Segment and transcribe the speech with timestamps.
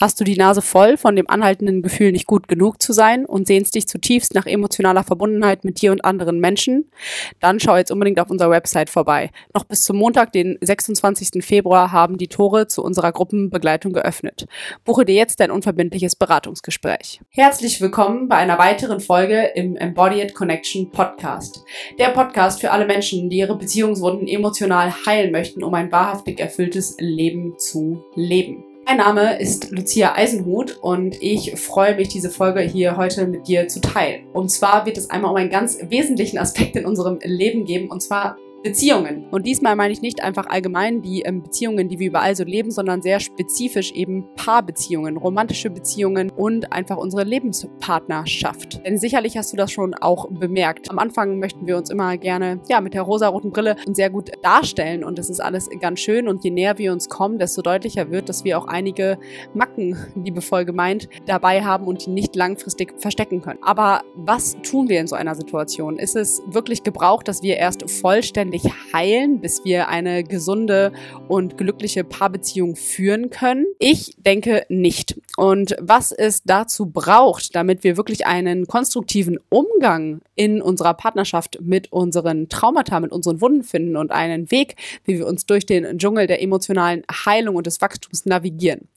[0.00, 3.46] Hast du die Nase voll von dem anhaltenden Gefühl, nicht gut genug zu sein und
[3.46, 6.90] sehnst dich zutiefst nach emotionaler Verbundenheit mit dir und anderen Menschen?
[7.38, 9.30] Dann schau jetzt unbedingt auf unserer Website vorbei.
[9.54, 11.44] Noch bis zum Montag, den 26.
[11.44, 14.48] Februar, haben die Tore zu unserer Gruppenbegleitung geöffnet.
[14.84, 17.20] Buche dir jetzt dein unverbindliches Beratungsgespräch.
[17.30, 21.64] Herzlich willkommen bei einer weiteren Folge im Embodied Connection Podcast.
[22.00, 26.96] Der Podcast für alle Menschen, die ihre Beziehungswunden emotional heilen möchten, um ein wahrhaftig erfülltes
[26.98, 28.73] Leben zu leben.
[28.86, 33.66] Mein Name ist Lucia Eisenhut und ich freue mich, diese Folge hier heute mit dir
[33.66, 34.26] zu teilen.
[34.34, 38.02] Und zwar wird es einmal um einen ganz wesentlichen Aspekt in unserem Leben geben, und
[38.02, 39.26] zwar Beziehungen.
[39.30, 42.70] Und diesmal meine ich nicht einfach allgemein die ähm, Beziehungen, die wir überall so leben,
[42.70, 48.84] sondern sehr spezifisch eben Paarbeziehungen, romantische Beziehungen und einfach unsere Lebenspartnerschaft.
[48.84, 50.90] Denn sicherlich hast du das schon auch bemerkt.
[50.90, 55.04] Am Anfang möchten wir uns immer gerne ja mit der rosaroten Brille sehr gut darstellen
[55.04, 58.30] und das ist alles ganz schön und je näher wir uns kommen, desto deutlicher wird,
[58.30, 59.18] dass wir auch einige
[59.52, 63.58] Macken, liebevoll gemeint, dabei haben und die nicht langfristig verstecken können.
[63.62, 65.98] Aber was tun wir in so einer Situation?
[65.98, 70.92] Ist es wirklich gebraucht, dass wir erst vollständig vollständig heilen, bis wir eine gesunde
[71.28, 73.66] und glückliche Paarbeziehung führen können?
[73.78, 75.20] Ich denke nicht.
[75.36, 81.92] Und was es dazu braucht, damit wir wirklich einen konstruktiven Umgang in unserer Partnerschaft mit
[81.92, 86.26] unseren Traumata, mit unseren Wunden finden und einen Weg, wie wir uns durch den Dschungel
[86.26, 88.88] der emotionalen Heilung und des Wachstums navigieren.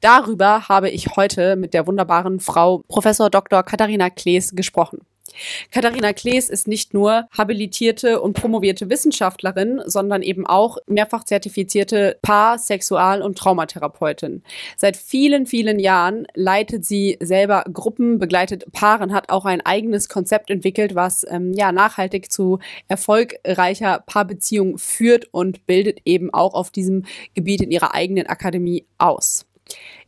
[0.00, 3.62] Darüber habe ich heute mit der wunderbaren Frau Professor Dr.
[3.62, 4.98] Katharina Klees gesprochen.
[5.70, 12.58] Katharina Klees ist nicht nur habilitierte und promovierte Wissenschaftlerin, sondern eben auch mehrfach zertifizierte Paar-,
[12.58, 14.42] Sexual- und Traumatherapeutin.
[14.76, 20.50] Seit vielen, vielen Jahren leitet sie selber Gruppen, begleitet Paaren, hat auch ein eigenes Konzept
[20.50, 27.04] entwickelt, was ähm, ja nachhaltig zu erfolgreicher Paarbeziehung führt und bildet eben auch auf diesem
[27.34, 29.46] Gebiet in ihrer eigenen Akademie aus.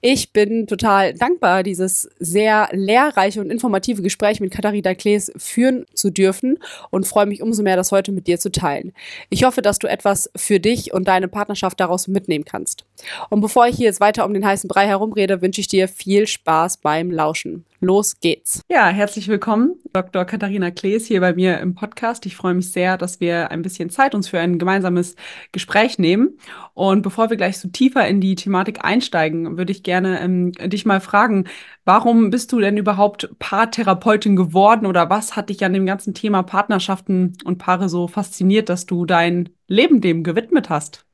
[0.00, 6.10] Ich bin total dankbar, dieses sehr lehrreiche und informative Gespräch mit Katharina Klees führen zu
[6.10, 6.58] dürfen
[6.90, 8.92] und freue mich umso mehr, das heute mit dir zu teilen.
[9.28, 12.84] Ich hoffe, dass du etwas für dich und deine Partnerschaft daraus mitnehmen kannst.
[13.28, 16.28] Und bevor ich hier jetzt weiter um den heißen Brei herumrede, wünsche ich dir viel
[16.28, 17.64] Spaß beim Lauschen.
[17.80, 18.62] Los geht's.
[18.68, 20.24] Ja, herzlich willkommen, Dr.
[20.24, 22.26] Katharina Klees hier bei mir im Podcast.
[22.26, 25.14] Ich freue mich sehr, dass wir ein bisschen Zeit uns für ein gemeinsames
[25.52, 26.38] Gespräch nehmen.
[26.74, 30.86] Und bevor wir gleich so tiefer in die Thematik einsteigen, würde ich gerne ähm, dich
[30.86, 31.44] mal fragen,
[31.84, 36.42] warum bist du denn überhaupt Paartherapeutin geworden oder was hat dich an dem ganzen Thema
[36.42, 41.07] Partnerschaften und Paare so fasziniert, dass du dein Leben dem gewidmet hast?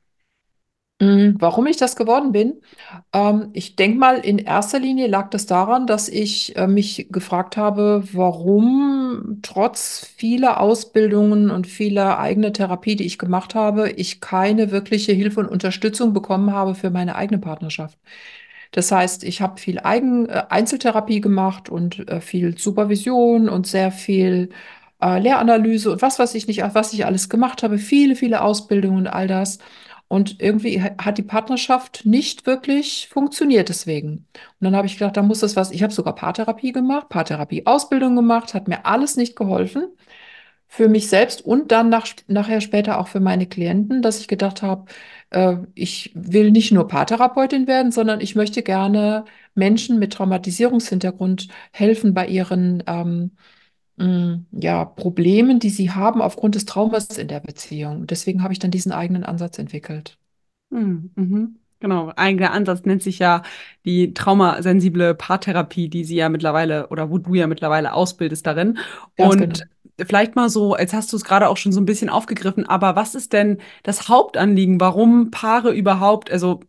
[1.01, 2.61] Mm, warum ich das geworden bin?
[3.11, 7.57] Ähm, ich denke mal, in erster Linie lag das daran, dass ich äh, mich gefragt
[7.57, 14.71] habe, warum trotz vieler Ausbildungen und vieler eigener Therapie, die ich gemacht habe, ich keine
[14.71, 17.97] wirkliche Hilfe und Unterstützung bekommen habe für meine eigene Partnerschaft.
[18.71, 23.91] Das heißt, ich habe viel Eigen, äh, Einzeltherapie gemacht und äh, viel Supervision und sehr
[23.91, 24.49] viel
[25.01, 28.99] äh, Lehranalyse und was weiß ich nicht, was ich alles gemacht habe, viele, viele Ausbildungen
[28.99, 29.59] und all das.
[30.07, 34.27] Und irgendwie hat die Partnerschaft nicht wirklich funktioniert deswegen.
[34.59, 35.71] Und dann habe ich gedacht, da muss das was.
[35.71, 39.87] Ich habe sogar Paartherapie gemacht, Paartherapie-Ausbildung gemacht, hat mir alles nicht geholfen.
[40.67, 44.61] Für mich selbst und dann nach, nachher später auch für meine Klienten, dass ich gedacht
[44.61, 44.85] habe,
[45.29, 52.13] äh, ich will nicht nur Paartherapeutin werden, sondern ich möchte gerne Menschen mit Traumatisierungshintergrund helfen
[52.13, 53.31] bei ihren ähm,
[53.97, 58.07] ja, Problemen, die sie haben aufgrund des Traumas in der Beziehung.
[58.07, 60.17] Deswegen habe ich dann diesen eigenen Ansatz entwickelt.
[60.69, 61.11] Mhm.
[61.15, 61.59] mhm.
[61.81, 63.43] Genau, eigener Ansatz nennt sich ja
[63.83, 68.79] die traumasensible Paartherapie, die sie ja mittlerweile oder wo du ja mittlerweile ausbildest darin.
[69.17, 70.07] Ganz Und genau.
[70.07, 72.95] vielleicht mal so, jetzt hast du es gerade auch schon so ein bisschen aufgegriffen, aber
[72.95, 76.61] was ist denn das Hauptanliegen, warum Paare überhaupt, also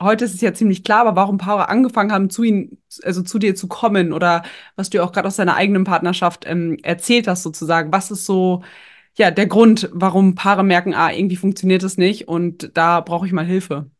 [0.00, 3.38] heute ist es ja ziemlich klar, aber warum Paare angefangen haben, zu ihnen, also zu
[3.38, 4.42] dir zu kommen oder
[4.76, 7.92] was du auch gerade aus deiner eigenen Partnerschaft ähm, erzählt hast, sozusagen.
[7.92, 8.62] Was ist so,
[9.16, 13.32] ja, der Grund, warum Paare merken, ah, irgendwie funktioniert es nicht und da brauche ich
[13.32, 13.90] mal Hilfe?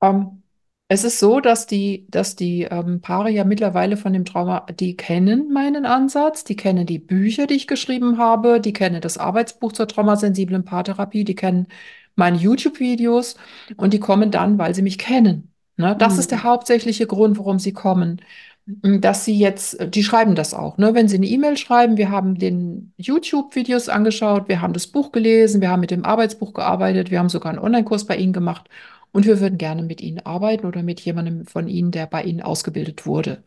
[0.00, 0.42] Um, ähm,
[0.88, 4.94] es ist so, dass die, dass die ähm, Paare ja mittlerweile von dem Trauma, die
[4.94, 9.72] kennen meinen Ansatz, die kennen die Bücher, die ich geschrieben habe, die kennen das Arbeitsbuch
[9.72, 11.68] zur traumasensiblen Paartherapie, die kennen
[12.16, 13.36] meine YouTube-Videos
[13.76, 15.52] und die kommen dann, weil sie mich kennen.
[15.76, 15.96] Ne?
[15.98, 16.20] Das mhm.
[16.20, 16.44] ist der mhm.
[16.44, 18.20] hauptsächliche Grund, warum sie kommen.
[18.64, 20.94] Dass sie jetzt, die schreiben das auch, ne?
[20.94, 25.60] Wenn sie eine E-Mail schreiben, wir haben den YouTube-Videos angeschaut, wir haben das Buch gelesen,
[25.60, 28.68] wir haben mit dem Arbeitsbuch gearbeitet, wir haben sogar einen Online-Kurs bei Ihnen gemacht
[29.10, 32.40] und wir würden gerne mit Ihnen arbeiten oder mit jemandem von Ihnen, der bei Ihnen
[32.40, 33.42] ausgebildet wurde.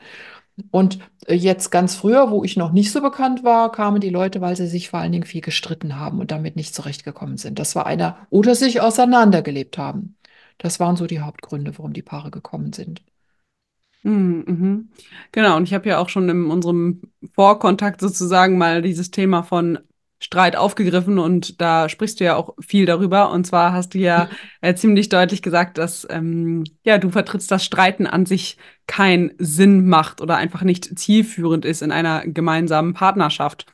[0.71, 4.41] Und äh, jetzt ganz früher, wo ich noch nicht so bekannt war, kamen die Leute,
[4.41, 7.59] weil sie sich vor allen Dingen viel gestritten haben und damit nicht zurechtgekommen sind.
[7.59, 10.17] Das war einer, oder sich auseinandergelebt haben.
[10.57, 13.01] Das waren so die Hauptgründe, warum die Paare gekommen sind.
[14.03, 14.89] Mhm, mhm.
[15.31, 17.01] Genau, und ich habe ja auch schon in unserem
[17.33, 19.79] Vorkontakt sozusagen mal dieses Thema von
[20.19, 23.31] Streit aufgegriffen und da sprichst du ja auch viel darüber.
[23.31, 24.29] Und zwar hast du ja
[24.61, 28.57] äh, ziemlich deutlich gesagt, dass ähm, ja du vertrittst, dass Streiten an sich
[28.87, 33.65] keinen Sinn macht oder einfach nicht zielführend ist in einer gemeinsamen Partnerschaft.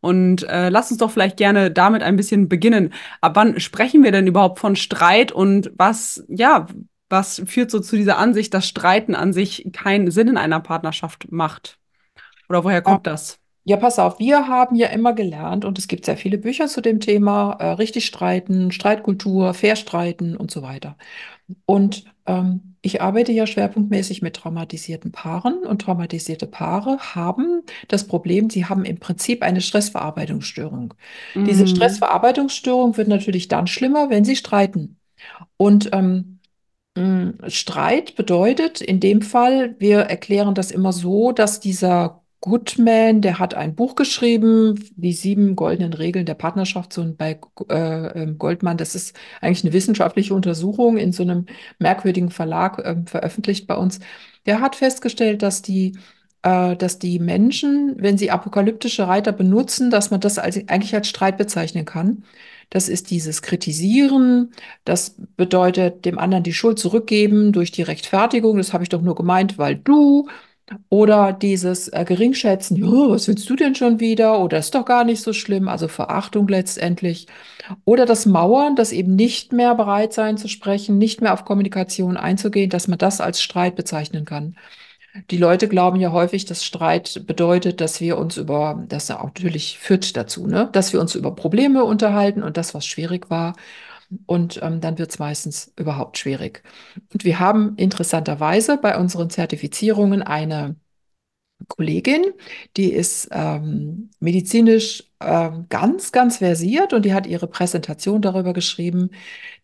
[0.00, 2.94] Und äh, lass uns doch vielleicht gerne damit ein bisschen beginnen.
[3.20, 6.66] Ab wann sprechen wir denn überhaupt von Streit und was, ja,
[7.10, 11.30] was führt so zu dieser Ansicht, dass Streiten an sich keinen Sinn in einer Partnerschaft
[11.30, 11.78] macht?
[12.48, 13.38] Oder woher kommt das?
[13.70, 16.80] Ja, pass auf, wir haben ja immer gelernt, und es gibt sehr viele Bücher zu
[16.80, 20.96] dem Thema, äh, richtig streiten, Streitkultur, fair streiten und so weiter.
[21.66, 28.50] Und ähm, ich arbeite ja schwerpunktmäßig mit traumatisierten Paaren und traumatisierte Paare haben das Problem,
[28.50, 30.94] sie haben im Prinzip eine Stressverarbeitungsstörung.
[31.36, 31.44] Mhm.
[31.44, 34.96] Diese Stressverarbeitungsstörung wird natürlich dann schlimmer, wenn sie streiten.
[35.56, 36.40] Und ähm,
[37.46, 43.52] Streit bedeutet in dem Fall, wir erklären das immer so, dass dieser Goodman, der hat
[43.52, 47.38] ein Buch geschrieben, die sieben goldenen Regeln der Partnerschaft, so bei
[47.68, 48.78] äh, ähm, Goldman.
[48.78, 51.44] Das ist eigentlich eine wissenschaftliche Untersuchung in so einem
[51.78, 54.00] merkwürdigen Verlag äh, veröffentlicht bei uns.
[54.46, 55.98] Der hat festgestellt, dass die,
[56.42, 61.08] äh, dass die Menschen, wenn sie apokalyptische Reiter benutzen, dass man das als, eigentlich als
[61.08, 62.24] Streit bezeichnen kann.
[62.70, 64.52] Das ist dieses Kritisieren.
[64.84, 68.56] Das bedeutet, dem anderen die Schuld zurückgeben durch die Rechtfertigung.
[68.56, 70.28] Das habe ich doch nur gemeint, weil du.
[70.88, 74.38] Oder dieses äh, Geringschätzen, was willst du denn schon wieder?
[74.40, 77.26] Oder ist doch gar nicht so schlimm, also Verachtung letztendlich.
[77.84, 82.16] Oder das Mauern, das eben nicht mehr bereit sein zu sprechen, nicht mehr auf Kommunikation
[82.16, 84.56] einzugehen, dass man das als Streit bezeichnen kann.
[85.30, 90.16] Die Leute glauben ja häufig, dass Streit bedeutet, dass wir uns über, das natürlich führt
[90.16, 93.54] dazu, ne, dass wir uns über Probleme unterhalten und das, was schwierig war.
[94.26, 96.62] Und ähm, dann wird es meistens überhaupt schwierig.
[97.12, 100.76] Und wir haben interessanterweise bei unseren Zertifizierungen eine
[101.68, 102.24] Kollegin,
[102.76, 109.10] die ist ähm, medizinisch ähm, ganz, ganz versiert und die hat ihre Präsentation darüber geschrieben,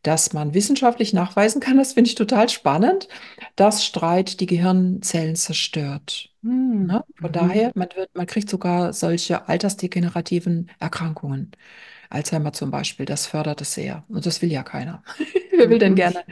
[0.02, 3.08] dass man wissenschaftlich nachweisen kann, das finde ich total spannend,
[3.56, 6.30] dass Streit die Gehirnzellen zerstört.
[6.42, 6.86] Hm.
[6.86, 7.04] Ne?
[7.16, 7.32] Von mhm.
[7.32, 11.52] daher, man, wird, man kriegt sogar solche altersdegenerativen Erkrankungen.
[12.16, 14.04] Alzheimer zum Beispiel, das fördert es sehr.
[14.08, 15.02] Und das will ja keiner.
[15.56, 15.96] Wer will denn mhm.
[15.96, 16.24] gerne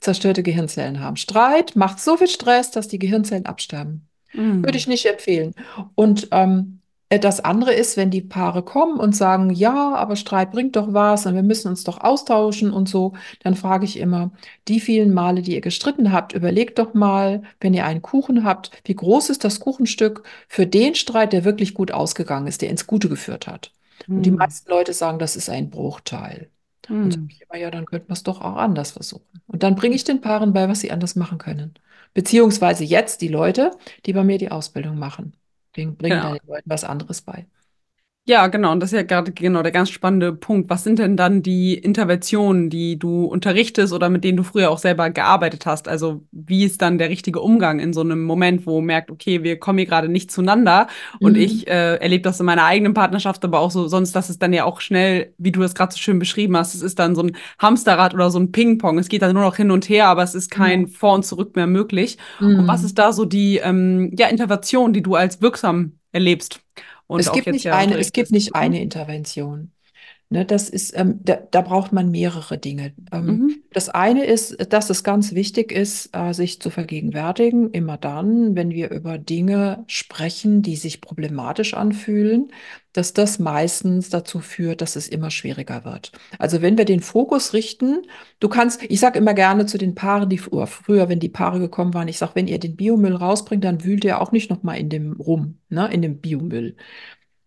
[0.00, 1.16] zerstörte Gehirnzellen haben?
[1.16, 4.08] Streit macht so viel Stress, dass die Gehirnzellen absterben.
[4.32, 4.64] Mhm.
[4.64, 5.54] Würde ich nicht empfehlen.
[5.94, 10.52] Und ähm, äh, das andere ist, wenn die Paare kommen und sagen, ja, aber Streit
[10.52, 14.30] bringt doch was und wir müssen uns doch austauschen und so, dann frage ich immer,
[14.68, 18.70] die vielen Male, die ihr gestritten habt, überlegt doch mal, wenn ihr einen Kuchen habt,
[18.84, 22.86] wie groß ist das Kuchenstück für den Streit, der wirklich gut ausgegangen ist, der ins
[22.86, 23.72] Gute geführt hat.
[24.08, 24.36] Und die hm.
[24.36, 26.50] meisten Leute sagen, das ist ein Bruchteil.
[26.88, 27.28] Und sage hm.
[27.30, 29.40] ich immer, ja, dann könnten wir es doch auch anders versuchen.
[29.46, 31.74] Und dann bringe ich den Paaren bei, was sie anders machen können.
[32.12, 33.72] Beziehungsweise jetzt die Leute,
[34.06, 35.34] die bei mir die Ausbildung machen.
[35.72, 36.34] Bringen, bringen genau.
[36.34, 37.46] den Leuten was anderes bei.
[38.26, 38.72] Ja, genau.
[38.72, 40.70] Und das ist ja gerade genau der ganz spannende Punkt.
[40.70, 44.78] Was sind denn dann die Interventionen, die du unterrichtest oder mit denen du früher auch
[44.78, 45.88] selber gearbeitet hast?
[45.88, 49.42] Also wie ist dann der richtige Umgang in so einem Moment, wo man merkt, okay,
[49.42, 50.86] wir kommen hier gerade nicht zueinander
[51.20, 51.26] mhm.
[51.26, 54.38] und ich äh, erlebe das in meiner eigenen Partnerschaft, aber auch so sonst, dass es
[54.38, 57.14] dann ja auch schnell, wie du das gerade so schön beschrieben hast, es ist dann
[57.14, 58.98] so ein Hamsterrad oder so ein Ping-Pong.
[58.98, 60.88] Es geht dann nur noch hin und her, aber es ist kein mhm.
[60.88, 62.16] Vor und Zurück mehr möglich.
[62.40, 62.60] Mhm.
[62.60, 66.60] Und was ist da so die ähm, ja, Intervention, die du als wirksam erlebst?
[67.06, 69.70] Und es gibt nicht eine, es gibt nicht eine Intervention.
[70.30, 72.94] Ne, das ist, ähm, da, da, braucht man mehrere Dinge.
[73.12, 73.62] Ähm, mhm.
[73.72, 78.70] Das eine ist, dass es ganz wichtig ist, äh, sich zu vergegenwärtigen, immer dann, wenn
[78.70, 82.50] wir über Dinge sprechen, die sich problematisch anfühlen,
[82.94, 86.12] dass das meistens dazu führt, dass es immer schwieriger wird.
[86.38, 88.02] Also wenn wir den Fokus richten,
[88.40, 91.92] du kannst, ich sage immer gerne zu den Paaren, die früher, wenn die Paare gekommen
[91.92, 94.88] waren, ich sage, wenn ihr den Biomüll rausbringt, dann wühlt ihr auch nicht nochmal in
[94.88, 96.76] dem rum, ne, in dem Biomüll.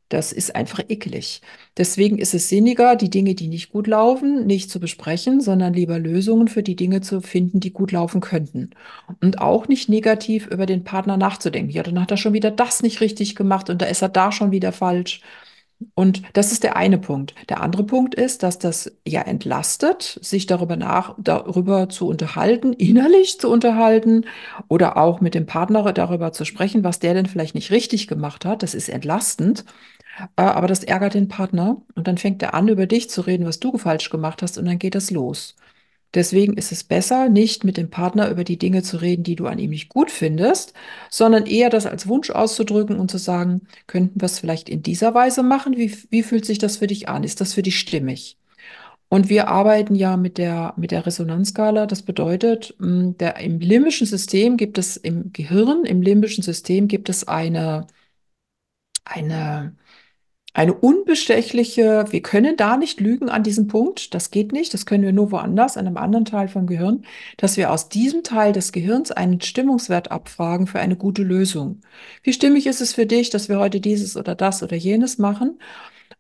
[0.09, 1.41] Das ist einfach eklig.
[1.75, 5.99] Deswegen ist es sinniger, die Dinge, die nicht gut laufen, nicht zu besprechen, sondern lieber
[5.99, 8.69] Lösungen für die Dinge zu finden, die gut laufen könnten.
[9.21, 11.71] Und auch nicht negativ über den Partner nachzudenken.
[11.71, 14.31] Ja, dann hat er schon wieder das nicht richtig gemacht und da ist er da
[14.31, 15.21] schon wieder falsch.
[15.93, 17.35] Und das ist der eine Punkt.
[17.49, 23.39] Der andere Punkt ist, dass das ja entlastet, sich darüber nach, darüber zu unterhalten, innerlich
[23.39, 24.25] zu unterhalten
[24.69, 28.43] oder auch mit dem Partner darüber zu sprechen, was der denn vielleicht nicht richtig gemacht
[28.45, 28.63] hat.
[28.63, 29.65] Das ist entlastend.
[30.17, 33.45] Äh, aber das ärgert den Partner und dann fängt er an, über dich zu reden,
[33.45, 35.55] was du falsch gemacht hast und dann geht das los.
[36.13, 39.45] Deswegen ist es besser, nicht mit dem Partner über die Dinge zu reden, die du
[39.47, 40.74] an ihm nicht gut findest,
[41.09, 45.13] sondern eher das als Wunsch auszudrücken und zu sagen, könnten wir es vielleicht in dieser
[45.13, 45.77] Weise machen?
[45.77, 47.24] Wie, wie fühlt sich das für dich an?
[47.24, 48.38] Ist das für dich stimmig?
[49.09, 51.86] Und wir arbeiten ja mit der, mit der Resonanzskala.
[51.86, 57.27] Das bedeutet, der, im limbischen System gibt es im Gehirn, im limbischen System gibt es
[57.27, 57.88] eine,
[59.05, 59.75] eine,
[60.57, 65.03] eine unbestechliche, wir können da nicht lügen an diesem Punkt, das geht nicht, das können
[65.03, 67.03] wir nur woanders, an einem anderen Teil vom Gehirn,
[67.37, 71.81] dass wir aus diesem Teil des Gehirns einen Stimmungswert abfragen für eine gute Lösung.
[72.23, 75.59] Wie stimmig ist es für dich, dass wir heute dieses oder das oder jenes machen?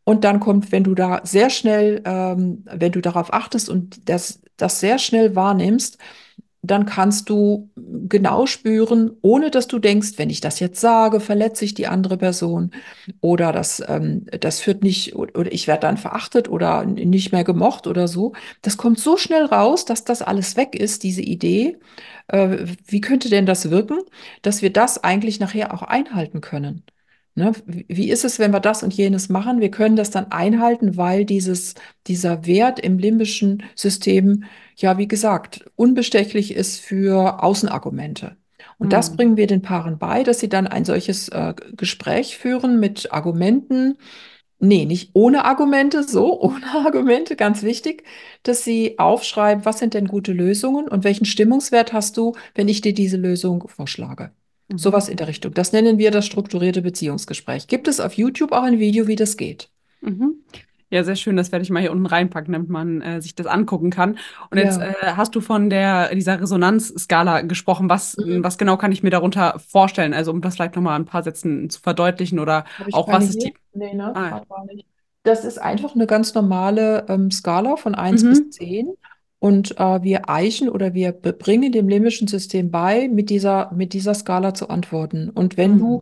[0.03, 4.41] Und dann kommt, wenn du da sehr schnell, ähm, wenn du darauf achtest und das,
[4.55, 5.97] das sehr schnell wahrnimmst,
[6.61, 11.65] dann kannst du genau spüren, ohne dass du denkst, wenn ich das jetzt sage, verletze
[11.65, 12.71] ich die andere Person
[13.21, 17.87] oder das, ähm, das führt nicht, oder ich werde dann verachtet oder nicht mehr gemocht
[17.87, 18.33] oder so.
[18.61, 21.77] Das kommt so schnell raus, dass das alles weg ist, diese Idee.
[22.27, 23.99] Äh, wie könnte denn das wirken,
[24.41, 26.83] dass wir das eigentlich nachher auch einhalten können?
[27.35, 29.61] Ne, wie ist es, wenn wir das und jenes machen?
[29.61, 31.75] Wir können das dann einhalten, weil dieses,
[32.07, 34.43] dieser Wert im limbischen System,
[34.77, 38.37] ja, wie gesagt, unbestechlich ist für Außenargumente.
[38.77, 38.91] Und mhm.
[38.91, 43.11] das bringen wir den Paaren bei, dass sie dann ein solches äh, Gespräch führen mit
[43.11, 43.97] Argumenten.
[44.59, 48.03] Nee, nicht ohne Argumente, so, ohne Argumente, ganz wichtig,
[48.43, 52.81] dass sie aufschreiben, was sind denn gute Lösungen und welchen Stimmungswert hast du, wenn ich
[52.81, 54.31] dir diese Lösung vorschlage.
[54.67, 54.77] Mhm.
[54.77, 55.55] Sowas in der Richtung.
[55.55, 57.67] Das nennen wir das strukturierte Beziehungsgespräch.
[57.67, 59.69] Gibt es auf YouTube auch ein Video, wie das geht?
[60.01, 60.43] Mhm.
[60.89, 61.35] Ja, sehr schön.
[61.35, 64.17] Das werde ich mal hier unten reinpacken, damit man äh, sich das angucken kann.
[64.49, 67.89] Und jetzt äh, hast du von der dieser Resonanzskala gesprochen.
[67.89, 68.43] Was, mhm.
[68.43, 70.13] was genau kann ich mir darunter vorstellen?
[70.13, 72.63] Also um das vielleicht nochmal ein paar Sätzen zu verdeutlichen oder
[72.93, 73.53] auch was ist die.
[73.73, 74.15] Nee, ne?
[74.15, 74.43] Ah, ja.
[75.23, 78.29] Das ist einfach eine ganz normale ähm, Skala von 1 mhm.
[78.29, 78.93] bis 10.
[79.39, 84.13] Und äh, wir eichen oder wir bringen dem limbischen System bei, mit dieser, mit dieser
[84.13, 85.29] Skala zu antworten.
[85.29, 85.79] Und wenn mhm.
[85.79, 86.01] du,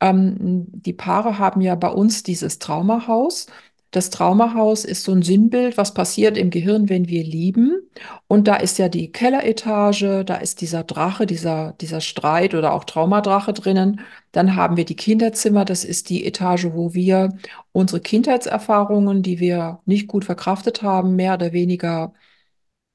[0.00, 3.46] ähm, die Paare haben ja bei uns dieses Traumahaus.
[3.90, 7.88] Das Traumahaus ist so ein Sinnbild, was passiert im Gehirn, wenn wir lieben.
[8.26, 12.84] Und da ist ja die Kelleretage, da ist dieser Drache, dieser, dieser Streit oder auch
[12.84, 14.00] Traumadrache drinnen.
[14.32, 17.30] Dann haben wir die Kinderzimmer, das ist die Etage, wo wir
[17.72, 22.12] unsere Kindheitserfahrungen, die wir nicht gut verkraftet haben, mehr oder weniger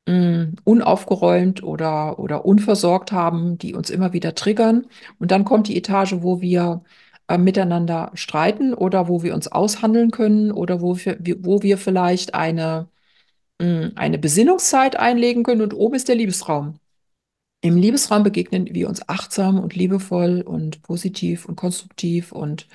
[0.07, 4.85] mh, mm, unaufgeräumt oder, oder unversorgt haben, die uns immer wieder triggern.
[5.19, 6.83] Und dann kommt die Etage, wo wir
[7.27, 12.33] äh, miteinander streiten oder wo wir uns aushandeln können oder wo wir, wo wir vielleicht
[12.33, 12.89] eine,
[13.59, 15.61] mh, mm, eine Besinnungszeit einlegen können.
[15.61, 16.79] Und oben ist der Liebesraum.
[17.61, 22.67] Im Liebesraum begegnen wir uns achtsam und liebevoll und positiv und konstruktiv und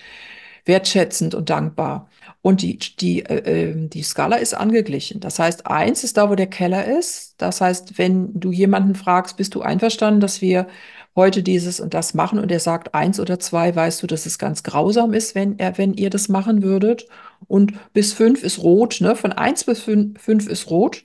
[0.65, 2.09] wertschätzend und dankbar.
[2.43, 5.21] Und die, die, äh, ähm, die Skala ist angeglichen.
[5.21, 7.35] Das heißt, eins ist da, wo der Keller ist.
[7.39, 10.69] Das heißt, wenn du jemanden fragst, bist du einverstanden, dass wir
[11.19, 14.39] heute dieses und das machen und er sagt eins oder zwei, weißt du, dass es
[14.39, 17.07] ganz grausam ist, wenn er, wenn ihr das machen würdet.
[17.49, 19.17] Und bis fünf ist rot, ne?
[19.17, 21.05] Von eins bis fünf, fünf ist rot.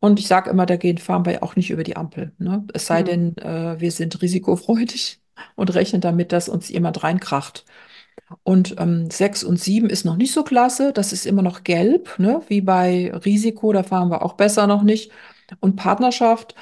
[0.00, 2.32] Und ich sage immer, da gehen fahren wir auch nicht über die Ampel.
[2.38, 2.66] Ne?
[2.74, 3.06] Es sei mhm.
[3.06, 5.20] denn, äh, wir sind risikofreudig
[5.56, 7.64] und rechnen damit, dass uns jemand reinkracht.
[8.42, 10.92] Und ähm, 6 und 7 ist noch nicht so klasse.
[10.92, 12.42] Das ist immer noch gelb, ne?
[12.48, 13.72] wie bei Risiko.
[13.72, 15.10] Da fahren wir auch besser noch nicht.
[15.60, 16.54] Und Partnerschaft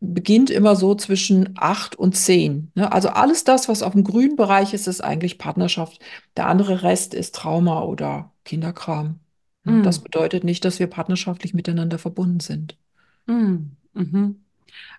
[0.00, 2.72] beginnt immer so zwischen 8 und 10.
[2.74, 2.92] Ne?
[2.92, 6.00] Also alles das, was auf dem grünen Bereich ist, ist eigentlich Partnerschaft.
[6.36, 9.20] Der andere Rest ist Trauma oder Kinderkram.
[9.64, 9.82] Mm.
[9.82, 12.76] Das bedeutet nicht, dass wir partnerschaftlich miteinander verbunden sind.
[13.26, 13.72] Mm.
[13.94, 14.41] Mhm.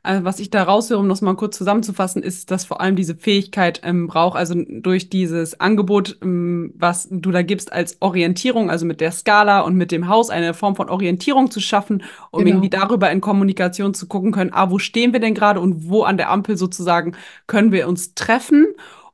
[0.02, 3.16] Also was ich da raushöre, um das mal kurz zusammenzufassen, ist, dass vor allem diese
[3.16, 8.86] Fähigkeit ähm, braucht, also durch dieses Angebot, ähm, was du da gibst als Orientierung, also
[8.86, 12.52] mit der Skala und mit dem Haus eine Form von Orientierung zu schaffen, um genau.
[12.52, 16.04] irgendwie darüber in Kommunikation zu gucken können, ah, wo stehen wir denn gerade und wo
[16.04, 17.16] an der Ampel sozusagen
[17.48, 18.68] können wir uns treffen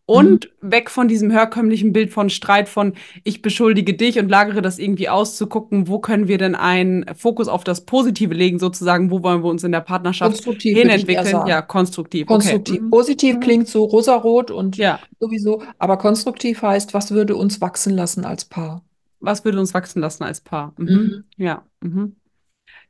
[0.09, 0.71] und mhm.
[0.71, 5.07] weg von diesem herkömmlichen Bild von Streit von ich beschuldige dich und lagere das irgendwie
[5.07, 9.21] aus, zu gucken, wo können wir denn einen Fokus auf das Positive legen, sozusagen, wo
[9.21, 11.45] wollen wir uns in der Partnerschaft konstruktiv hinentwickeln?
[11.45, 12.25] Ja, konstruktiv.
[12.25, 12.77] Konstruktiv.
[12.77, 12.85] Okay.
[12.85, 12.89] Mhm.
[12.89, 13.39] Positiv mhm.
[13.39, 14.99] klingt so rosarot und ja.
[15.19, 18.83] sowieso, aber konstruktiv heißt, was würde uns wachsen lassen als Paar?
[19.19, 20.73] Was würde uns wachsen lassen als Paar?
[20.77, 20.87] Mhm.
[20.87, 21.23] mhm.
[21.37, 21.65] Ja.
[21.81, 22.15] Mhm.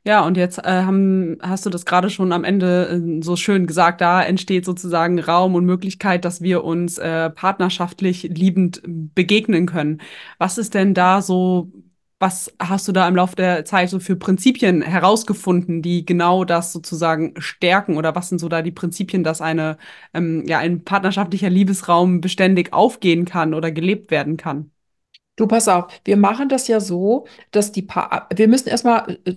[0.02, 3.66] Ja, und jetzt äh, haben, hast du das gerade schon am Ende äh, so schön
[3.66, 10.00] gesagt, da entsteht sozusagen Raum und Möglichkeit, dass wir uns äh, partnerschaftlich liebend begegnen können.
[10.38, 11.70] Was ist denn da so,
[12.18, 16.72] was hast du da im Laufe der Zeit so für Prinzipien herausgefunden, die genau das
[16.72, 17.98] sozusagen stärken?
[17.98, 19.76] Oder was sind so da die Prinzipien, dass eine,
[20.14, 24.70] ähm, ja, ein partnerschaftlicher Liebesraum beständig aufgehen kann oder gelebt werden kann?
[25.36, 29.36] Du pass auf, wir machen das ja so, dass die pa wir müssen erstmal äh,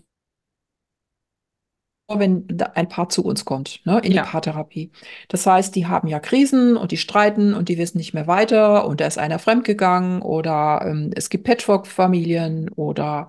[2.19, 4.23] wenn ein Paar zu uns kommt, ne, in ja.
[4.23, 4.91] die Paartherapie.
[5.27, 8.87] Das heißt, die haben ja Krisen und die streiten und die wissen nicht mehr weiter
[8.87, 13.27] und da ist einer fremdgegangen oder ähm, es gibt Patchwork-Familien oder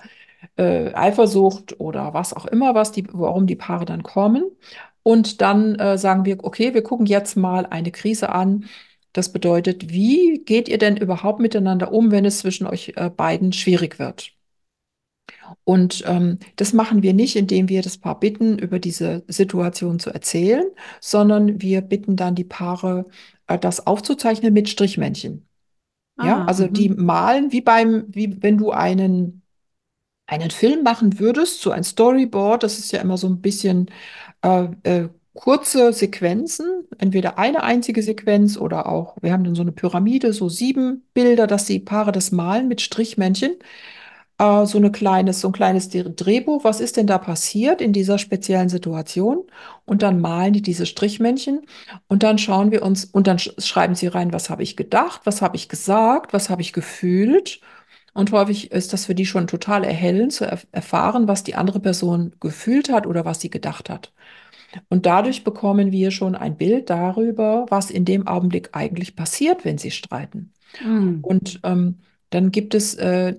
[0.57, 4.45] äh, Eifersucht oder was auch immer, was die, warum die Paare dann kommen.
[5.03, 8.64] Und dann äh, sagen wir, okay, wir gucken jetzt mal eine Krise an.
[9.12, 13.53] Das bedeutet, wie geht ihr denn überhaupt miteinander um, wenn es zwischen euch äh, beiden
[13.53, 14.33] schwierig wird?
[15.64, 20.11] Und ähm, das machen wir nicht, indem wir das Paar bitten, über diese Situation zu
[20.11, 20.64] erzählen,
[21.00, 23.06] sondern wir bitten dann die Paare,
[23.46, 25.46] äh, das aufzuzeichnen mit Strichmännchen.
[26.20, 27.04] Ja, Ah, also die mhm.
[27.04, 29.42] malen wie beim, wie wenn du einen,
[30.26, 33.90] einen Film machen würdest, so ein Storyboard, das ist ja immer so ein bisschen
[34.42, 36.66] äh, äh, kurze Sequenzen,
[36.99, 41.46] entweder eine einzige Sequenz oder auch, wir haben dann so eine Pyramide, so sieben Bilder,
[41.46, 43.56] dass die Paare das malen mit Strichmännchen
[44.38, 46.64] äh, so eine kleines, so ein kleines Dre- Drehbuch.
[46.64, 49.45] Was ist denn da passiert in dieser speziellen Situation?
[49.85, 51.62] Und dann malen die diese Strichmännchen
[52.09, 55.23] und dann schauen wir uns und dann sch schreiben sie rein, was habe ich gedacht,
[55.25, 57.61] was habe ich gesagt, was habe ich gefühlt.
[58.14, 61.81] Und häufig ist das für die schon total erhellend zu erf erfahren, was die andere
[61.81, 64.12] Person gefühlt hat oder was sie gedacht hat.
[64.88, 69.79] Und dadurch bekommen wir schon ein Bild darüber, was in dem Augenblick eigentlich passiert, wenn
[69.79, 70.53] sie streiten.
[70.81, 71.19] Mhm.
[71.23, 72.00] Und ähm,
[72.31, 73.37] dann gibt es äh,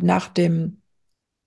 [0.00, 0.82] nach dem,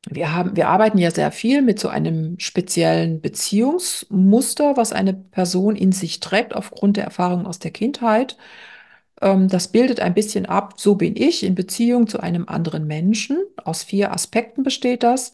[0.10, 5.76] wir haben, wir arbeiten ja sehr viel mit so einem speziellen Beziehungsmuster, was eine Person
[5.76, 8.38] in sich trägt aufgrund der Erfahrung aus der Kindheit.
[9.22, 13.38] Ähm, das bildet ein bisschen ab, so bin ich in Beziehung zu einem anderen Menschen.
[13.64, 15.34] Aus vier Aspekten besteht das.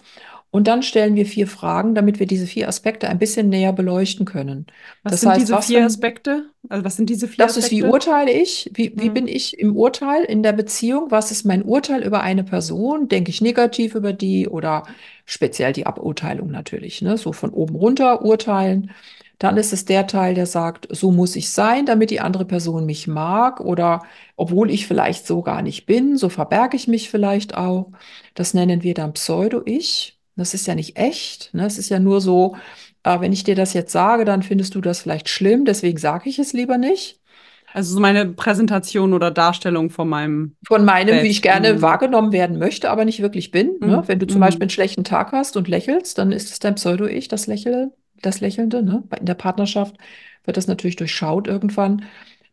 [0.51, 4.25] Und dann stellen wir vier Fragen, damit wir diese vier Aspekte ein bisschen näher beleuchten
[4.25, 4.65] können.
[5.03, 6.51] Was Das sind heißt, diese vier Aspekte?
[6.69, 7.83] Also was sind diese vier das ist, wie Aspekte?
[7.83, 8.69] urteile ich?
[8.73, 9.27] Wie, wie bin Mhm.
[9.27, 11.09] ich im Urteil in der Beziehung?
[11.09, 13.07] Was ist mein Urteil über eine Person?
[13.07, 14.83] Denke ich negativ über die oder
[15.25, 17.17] speziell die Aburteilung natürlich, ne?
[17.17, 18.91] So von oben runter urteilen.
[19.37, 22.85] Dann ist es der Teil, der sagt, so muss ich sein, damit die andere Person
[22.85, 24.03] mich mag oder
[24.35, 27.89] obwohl ich vielleicht so gar nicht bin, so verberge ich mich vielleicht auch.
[28.33, 30.18] Das nennen wir dann Pseudo-Ich.
[30.39, 31.65] Das ist ja nicht echt, ne?
[31.65, 32.55] Es ist ja nur so,
[33.03, 36.29] äh, wenn ich dir das jetzt sage, dann findest du das vielleicht schlimm, deswegen sage
[36.29, 37.19] ich es lieber nicht.
[37.71, 41.81] Also so meine Präsentation oder Darstellung von meinem von meinem, wie ich gerne Mhm.
[41.83, 43.77] wahrgenommen werden möchte, aber nicht wirklich bin.
[43.79, 43.97] Ne?
[43.97, 44.07] Mhm.
[44.07, 44.63] Wenn du zum Beispiel Mhm.
[44.63, 48.81] einen schlechten Tag hast und lächelst, dann ist es dein Pseudo-Ich, das Lächeln, das Lächelnde.
[48.81, 49.03] Ne?
[49.19, 49.95] In der Partnerschaft
[50.45, 52.03] wird das natürlich durchschaut irgendwann.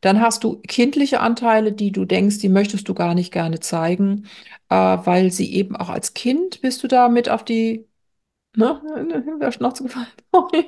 [0.07, 4.27] Dann hast du kindliche Anteile, die du denkst, die möchtest du gar nicht gerne zeigen,
[4.69, 7.87] äh, weil sie eben auch als Kind bist du da mit auf die,
[8.57, 8.81] ne,
[9.40, 10.09] der Schnauze gefallen.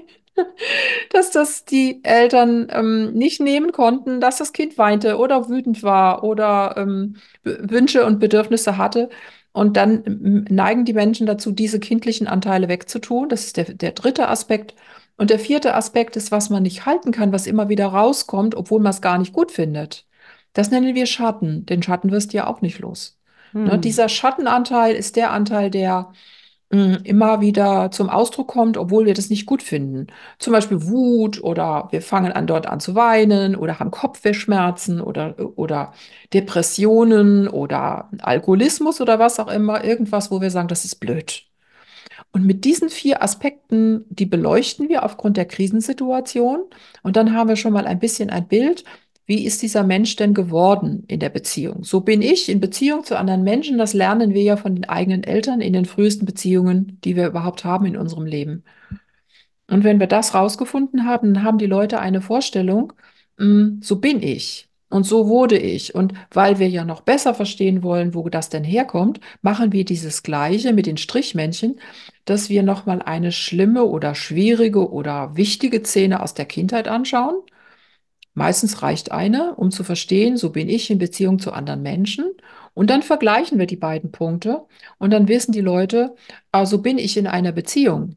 [1.10, 6.24] Dass das die Eltern ähm, nicht nehmen konnten, dass das Kind weinte oder wütend war
[6.24, 9.08] oder ähm, Wünsche und Bedürfnisse hatte.
[9.52, 13.28] Und dann ähm, neigen die Menschen dazu, diese kindlichen Anteile wegzutun.
[13.28, 14.74] Das ist der, der dritte Aspekt.
[15.18, 18.80] Und der vierte Aspekt ist, was man nicht halten kann, was immer wieder rauskommt, obwohl
[18.80, 20.06] man es gar nicht gut findet.
[20.54, 21.66] Das nennen wir Schatten.
[21.66, 23.18] Den Schatten wirst du ja auch nicht los.
[23.64, 23.80] Ne, Mhm.
[23.80, 26.12] dieser Schattenanteil ist der Anteil, der
[26.70, 30.08] mh, immer wieder zum Ausdruck kommt, obwohl wir das nicht gut finden.
[30.38, 35.34] Zum Beispiel Wut oder wir fangen an, dort an zu weinen oder haben Kopfwehschmerzen oder,
[35.58, 35.92] oder
[36.34, 39.84] Depressionen oder Alkoholismus oder was auch immer.
[39.84, 41.47] Irgendwas, wo wir sagen, das ist blöd.
[42.38, 46.60] Und mit diesen vier Aspekten, die beleuchten wir aufgrund der Krisensituation.
[47.02, 48.84] Und dann haben wir schon mal ein bisschen ein Bild,
[49.26, 51.82] wie ist dieser Mensch denn geworden in der Beziehung?
[51.82, 53.76] So bin ich in Beziehung zu anderen Menschen.
[53.76, 57.64] Das lernen wir ja von den eigenen Eltern in den frühesten Beziehungen, die wir überhaupt
[57.64, 58.62] haben in unserem Leben.
[59.68, 62.92] Und wenn wir das rausgefunden haben, dann haben die Leute eine Vorstellung,
[63.38, 65.94] mm, so bin ich und so wurde ich.
[65.94, 70.22] Und weil wir ja noch besser verstehen wollen, wo das denn herkommt, machen wir dieses
[70.22, 71.80] Gleiche mit den Strichmännchen,
[72.24, 77.42] dass wir nochmal eine schlimme oder schwierige oder wichtige Szene aus der Kindheit anschauen.
[78.34, 82.30] Meistens reicht eine, um zu verstehen, so bin ich in Beziehung zu anderen Menschen.
[82.72, 84.64] Und dann vergleichen wir die beiden Punkte
[84.98, 86.14] und dann wissen die Leute,
[86.52, 88.14] ah, so bin ich in einer Beziehung.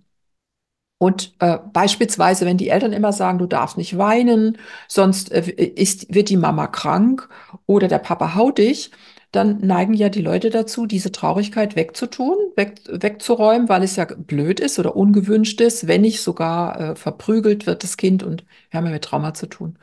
[1.02, 6.14] Und äh, beispielsweise, wenn die Eltern immer sagen, du darfst nicht weinen, sonst äh, ist,
[6.14, 7.28] wird die Mama krank
[7.66, 8.92] oder der Papa haut dich,
[9.32, 14.60] dann neigen ja die Leute dazu, diese Traurigkeit wegzutun, weg, wegzuräumen, weil es ja blöd
[14.60, 18.86] ist oder ungewünscht ist, wenn nicht sogar äh, verprügelt wird das Kind und wir haben
[18.86, 19.80] ja mit Trauma zu tun.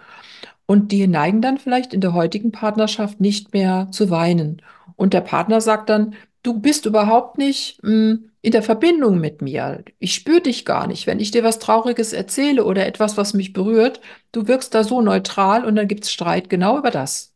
[0.66, 4.62] Und die neigen dann vielleicht in der heutigen Partnerschaft nicht mehr zu weinen.
[4.94, 9.85] Und der Partner sagt dann, du bist überhaupt nicht mh, in der Verbindung mit mir.
[9.98, 11.07] Ich spüre dich gar nicht.
[11.07, 14.01] Wenn ich dir was Trauriges erzähle oder etwas, was mich berührt,
[14.33, 17.35] du wirkst da so neutral und dann gibt es Streit genau über das.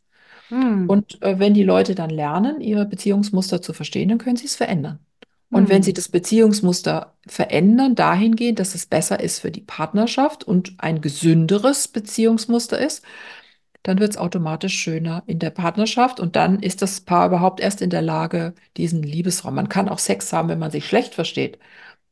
[0.50, 0.86] Mhm.
[0.86, 4.56] Und äh, wenn die Leute dann lernen, ihre Beziehungsmuster zu verstehen, dann können sie es
[4.56, 4.98] verändern.
[5.52, 5.94] Und wenn sie Mhm.
[5.94, 12.78] das Beziehungsmuster verändern, dahingehend, dass es besser ist für die Partnerschaft und ein gesünderes Beziehungsmuster
[12.78, 13.02] ist,
[13.82, 17.82] dann wird es automatisch schöner in der Partnerschaft und dann ist das Paar überhaupt erst
[17.82, 19.54] in der Lage, diesen Liebesraum.
[19.54, 21.58] Man kann auch Sex haben, wenn man sich schlecht versteht,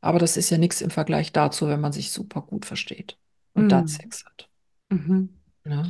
[0.01, 3.17] aber das ist ja nichts im Vergleich dazu, wenn man sich super gut versteht
[3.53, 3.69] und mhm.
[3.69, 4.49] dann Sex hat.
[4.89, 5.29] Mhm.
[5.65, 5.87] Ja.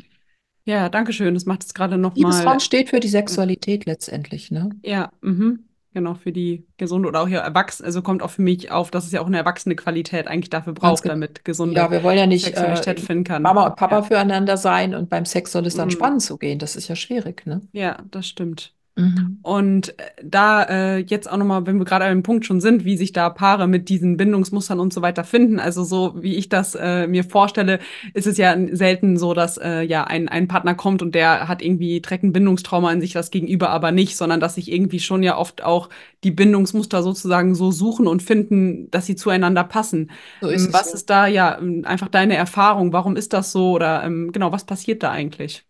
[0.66, 1.34] ja, danke schön.
[1.34, 4.70] Das macht es gerade noch Liebesraum steht für die Sexualität letztendlich, ne?
[4.84, 5.66] Ja, mhm.
[5.94, 9.06] Genau, für die gesunde oder auch hier erwachsen, also kommt auch für mich auf, dass
[9.06, 12.28] es ja auch eine erwachsene Qualität eigentlich dafür braucht, damit gesunde Ja, wir wollen ja
[12.28, 13.42] nicht äh, stattfinden kann.
[13.42, 14.04] Mama und Papa ja.
[14.04, 15.92] füreinander sein und beim Sex soll es dann mhm.
[15.92, 16.60] spannend zugehen.
[16.60, 17.62] Das ist ja schwierig, ne?
[17.74, 18.74] Ja, das stimmt.
[18.96, 19.40] Mhm.
[19.42, 22.84] Und äh, da äh, jetzt auch nochmal, wenn wir gerade an dem Punkt schon sind,
[22.84, 25.60] wie sich da Paare mit diesen Bindungsmustern und so weiter finden.
[25.60, 27.80] Also so wie ich das äh, mir vorstelle,
[28.14, 31.62] ist es ja selten so, dass äh, ja ein, ein Partner kommt und der hat
[31.62, 35.24] irgendwie trägt ein Bindungstrauma in sich, das Gegenüber aber nicht, sondern dass sich irgendwie schon
[35.24, 35.90] ja oft auch
[36.24, 40.12] die Bindungsmuster sozusagen so suchen und finden, dass sie zueinander passen.
[40.42, 40.96] So ist ähm, was so.
[40.96, 42.92] ist da ja ähm, einfach deine Erfahrung?
[42.94, 43.72] Warum ist das so?
[43.72, 45.66] Oder ähm, genau, was passiert da eigentlich?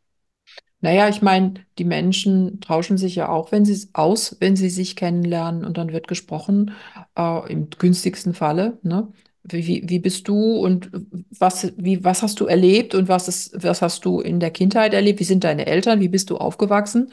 [0.81, 4.95] Naja, ich meine, die Menschen tauschen sich ja auch, wenn sie aus, wenn sie sich
[4.95, 6.71] kennenlernen und dann wird gesprochen,
[7.15, 8.79] äh, im günstigsten Falle.
[8.81, 9.07] Ne?
[9.43, 10.91] Wie, wie, bist du und
[11.39, 14.93] was, wie, was hast du erlebt und was, ist, was hast du in der Kindheit
[14.93, 15.19] erlebt?
[15.19, 15.99] Wie sind deine Eltern?
[15.99, 17.11] Wie bist du aufgewachsen?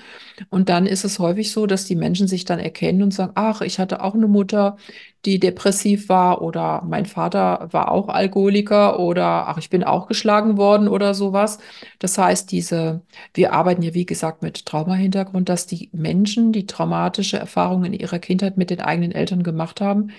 [0.51, 3.63] Und dann ist es häufig so, dass die Menschen sich dann erkennen und sagen, ach,
[3.63, 4.77] ich hatte auch eine Mutter,
[5.25, 10.57] die depressiv war oder mein Vater war auch Alkoholiker oder ach, ich bin auch geschlagen
[10.57, 11.59] worden oder sowas.
[11.99, 13.03] Das heißt, diese,
[13.35, 18.19] wir arbeiten ja, wie gesagt, mit Traumahintergrund, dass die Menschen, die traumatische Erfahrungen in ihrer
[18.19, 20.11] Kindheit mit den eigenen Eltern gemacht haben,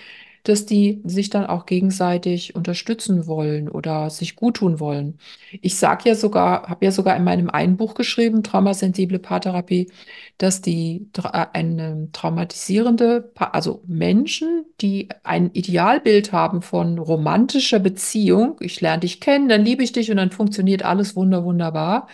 [0.44, 5.18] dass die sich dann auch gegenseitig unterstützen wollen oder sich guttun wollen.
[5.60, 9.90] Ich sage ja sogar, habe ja sogar in meinem einen Buch geschrieben, Traumasensible Paartherapie,
[10.38, 18.80] dass die äh, eine traumatisierende, also Menschen, die ein Idealbild haben von romantischer Beziehung, ich
[18.80, 22.08] lerne dich kennen, dann liebe ich dich und dann funktioniert alles wunder wunderbar.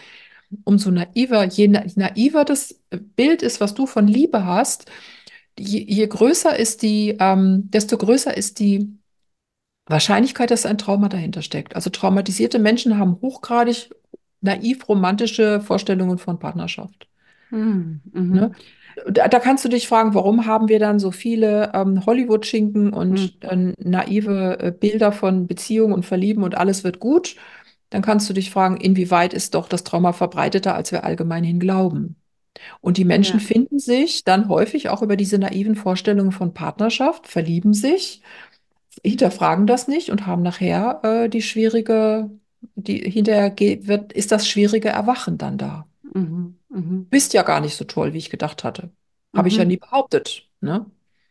[0.64, 2.80] Umso naiver, je naiver das
[3.16, 4.90] Bild ist, was du von Liebe hast,
[5.58, 8.98] je, je größer ist die, ähm, desto größer ist die
[9.86, 11.76] Wahrscheinlichkeit, dass ein Trauma dahinter steckt.
[11.76, 13.90] Also traumatisierte Menschen haben hochgradig
[14.40, 17.08] naiv romantische Vorstellungen von Partnerschaft.
[17.50, 18.00] Mhm.
[18.12, 18.52] Ne?
[19.06, 23.42] Da, da, kannst du dich fragen, warum haben wir dann so viele ähm, Hollywood-Schinken und
[23.42, 23.74] mhm.
[23.78, 27.36] äh, naive äh, Bilder von Beziehungen und Verlieben und alles wird gut?
[27.90, 31.60] Dann kannst du dich fragen, inwieweit ist doch das Trauma verbreiteter, als wir allgemein hin
[31.60, 32.16] glauben.
[32.80, 33.44] Und die Menschen ja.
[33.44, 38.22] finden sich dann häufig auch über diese naiven Vorstellungen von Partnerschaft, verlieben sich,
[39.02, 42.30] hinterfragen das nicht und haben nachher äh, die schwierige,
[42.74, 45.86] die hinterher wird, ist das schwierige Erwachen dann da.
[46.14, 47.04] Mhm, mh.
[47.10, 48.90] Bist ja gar nicht so toll, wie ich gedacht hatte.
[49.34, 49.48] Habe mhm.
[49.48, 49.68] ich ja mhm.
[49.68, 50.48] nie behauptet.
[50.60, 50.86] Ne?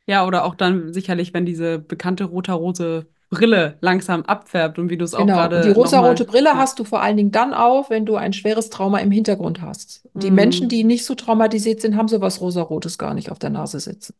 [0.07, 5.05] Ja, oder auch dann sicherlich, wenn diese bekannte roter-rose Brille langsam abfärbt und wie du
[5.05, 5.23] es genau.
[5.23, 5.61] auch gerade.
[5.61, 6.57] Die rosarote Brille ja.
[6.57, 10.07] hast du vor allen Dingen dann auf, wenn du ein schweres Trauma im Hintergrund hast.
[10.13, 10.35] Die mhm.
[10.35, 14.13] Menschen, die nicht so traumatisiert sind, haben sowas rosarotes gar nicht auf der Nase sitzen.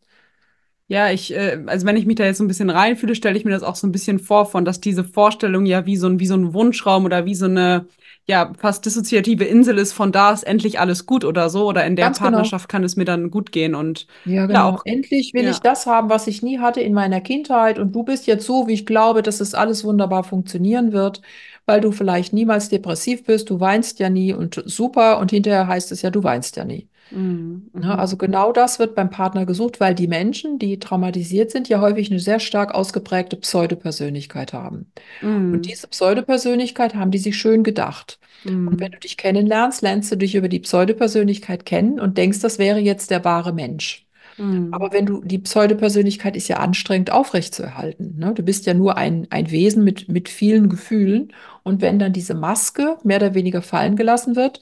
[0.88, 3.46] Ja, ich, äh, also wenn ich mich da jetzt so ein bisschen reinfühle, stelle ich
[3.46, 6.20] mir das auch so ein bisschen vor, von dass diese Vorstellung ja wie so ein,
[6.20, 7.88] wie so ein Wunschraum oder wie so eine,
[8.27, 11.95] ja, fast dissoziative Insel ist, von da ist endlich alles gut oder so, oder in
[11.95, 12.31] der Ganz genau.
[12.31, 12.71] Partnerschaft genau.
[12.71, 14.59] kann es mir dann gut gehen und ja, genau.
[14.59, 15.51] Ja, auch, endlich will ja.
[15.51, 18.67] ich das haben, was ich nie hatte in meiner Kindheit und du bist jetzt so,
[18.67, 21.21] wie ich glaube, dass es alles wunderbar funktionieren wird,
[21.65, 25.91] weil du vielleicht niemals depressiv bist, du weinst ja nie und super und hinterher heißt
[25.91, 26.89] es ja, du weinst ja nie.
[27.12, 27.70] Mhm.
[27.74, 27.84] Mhm.
[27.84, 32.10] also genau das wird beim Partner gesucht, weil die Menschen, die traumatisiert sind, ja häufig
[32.10, 34.91] eine sehr stark ausgeprägte Pseudopersönlichkeit haben.
[35.22, 35.54] Mhm.
[35.54, 38.20] Und diese Pseudopersönlichkeit haben die sich schön gedacht.
[38.44, 38.68] Mhm.
[38.68, 42.58] Und wenn du dich kennenlernst, lernst du dich über die Pseudopersönlichkeit kennen und denkst, das
[42.58, 44.06] wäre jetzt der wahre Mensch.
[44.38, 44.74] Mhm.
[44.74, 48.18] Aber wenn du, die Pseudopersönlichkeit ist ja anstrengend aufrechtzuerhalten.
[48.18, 48.34] Ne?
[48.34, 51.34] Du bist ja nur ein, ein Wesen mit, mit vielen Gefühlen.
[51.63, 54.62] Und wenn dann diese Maske mehr oder weniger fallen gelassen wird,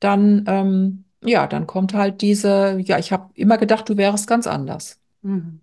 [0.00, 4.46] dann ähm, ja, dann kommt halt diese, ja, ich habe immer gedacht, du wärst ganz
[4.46, 5.00] anders.
[5.22, 5.60] Mhm.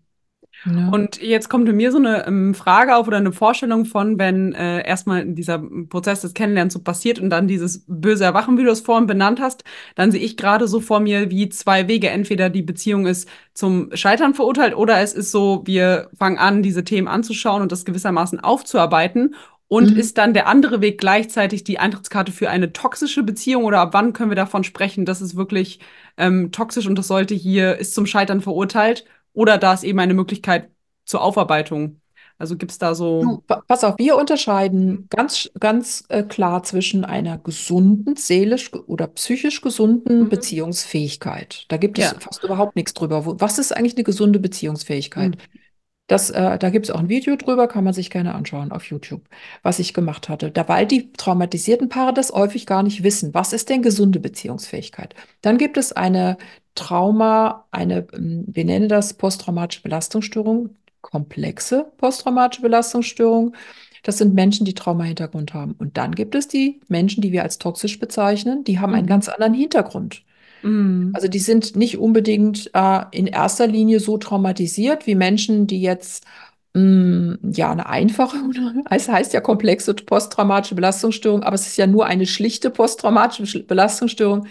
[0.65, 0.89] Ja.
[0.89, 4.85] Und jetzt kommt mir so eine ähm, Frage auf oder eine Vorstellung von, wenn äh,
[4.85, 8.81] erstmal dieser Prozess des Kennenlernens so passiert und dann dieses böse Erwachen, wie du es
[8.81, 9.63] vorhin benannt hast,
[9.95, 12.09] dann sehe ich gerade so vor mir wie zwei Wege.
[12.09, 16.83] Entweder die Beziehung ist zum Scheitern verurteilt oder es ist so, wir fangen an, diese
[16.83, 19.35] Themen anzuschauen und das gewissermaßen aufzuarbeiten
[19.69, 19.97] und mhm.
[19.97, 24.11] ist dann der andere Weg gleichzeitig die Eintrittskarte für eine toxische Beziehung oder ab wann
[24.11, 25.79] können wir davon sprechen, dass es wirklich
[26.17, 30.15] ähm, toxisch und das sollte hier, ist zum Scheitern verurteilt oder da ist eben eine
[30.15, 30.69] Möglichkeit
[31.05, 32.01] zur Aufarbeitung?
[32.39, 33.21] Also gibt es da so.
[33.47, 39.61] Du, pass auf, wir unterscheiden ganz, ganz äh, klar zwischen einer gesunden, seelisch oder psychisch
[39.61, 40.29] gesunden mhm.
[40.29, 41.65] Beziehungsfähigkeit.
[41.67, 42.19] Da gibt es ja.
[42.19, 43.39] fast überhaupt nichts drüber.
[43.41, 45.35] Was ist eigentlich eine gesunde Beziehungsfähigkeit?
[45.35, 45.59] Mhm.
[46.09, 48.85] Das, äh, da gibt es auch ein Video drüber, kann man sich gerne anschauen auf
[48.85, 49.21] YouTube,
[49.63, 50.51] was ich gemacht hatte.
[50.51, 53.33] Da, weil die traumatisierten Paare das häufig gar nicht wissen.
[53.35, 55.13] Was ist denn gesunde Beziehungsfähigkeit?
[55.41, 56.37] Dann gibt es eine
[56.75, 63.55] Trauma, eine, ähm, wir nennen das posttraumatische Belastungsstörung, komplexe posttraumatische Belastungsstörung.
[64.03, 65.73] Das sind Menschen, die Trauma-Hintergrund haben.
[65.73, 69.09] Und dann gibt es die Menschen, die wir als toxisch bezeichnen, die haben einen Mhm.
[69.09, 70.23] ganz anderen Hintergrund.
[70.61, 71.11] Mhm.
[71.13, 76.25] Also die sind nicht unbedingt äh, in erster Linie so traumatisiert wie Menschen, die jetzt
[76.73, 78.37] mh, ja eine einfache,
[78.89, 84.47] es heißt ja komplexe posttraumatische Belastungsstörung, aber es ist ja nur eine schlichte posttraumatische Belastungsstörung.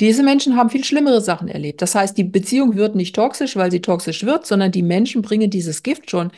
[0.00, 1.82] Diese Menschen haben viel schlimmere Sachen erlebt.
[1.82, 5.50] Das heißt, die Beziehung wird nicht toxisch, weil sie toxisch wird, sondern die Menschen bringen
[5.50, 6.30] dieses Gift schon,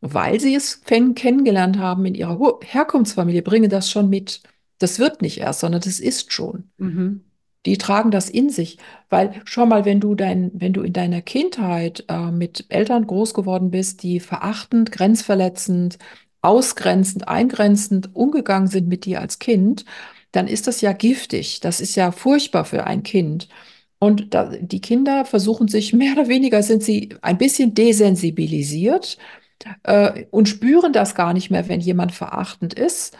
[0.00, 4.42] weil sie es kennengelernt haben in ihrer Herkunftsfamilie, bringen das schon mit.
[4.78, 6.70] Das wird nicht erst, sondern das ist schon.
[6.78, 7.25] Mhm.
[7.66, 8.78] Die tragen das in sich,
[9.10, 13.34] weil schau mal, wenn du dein, wenn du in deiner Kindheit äh, mit Eltern groß
[13.34, 15.98] geworden bist, die verachtend, grenzverletzend,
[16.42, 19.84] ausgrenzend, eingrenzend umgegangen sind mit dir als Kind,
[20.32, 21.60] dann ist das ja giftig.
[21.60, 23.48] Das ist ja furchtbar für ein Kind.
[23.98, 29.18] Und da, die Kinder versuchen sich mehr oder weniger sind sie ein bisschen desensibilisiert
[29.82, 33.16] äh, und spüren das gar nicht mehr, wenn jemand verachtend ist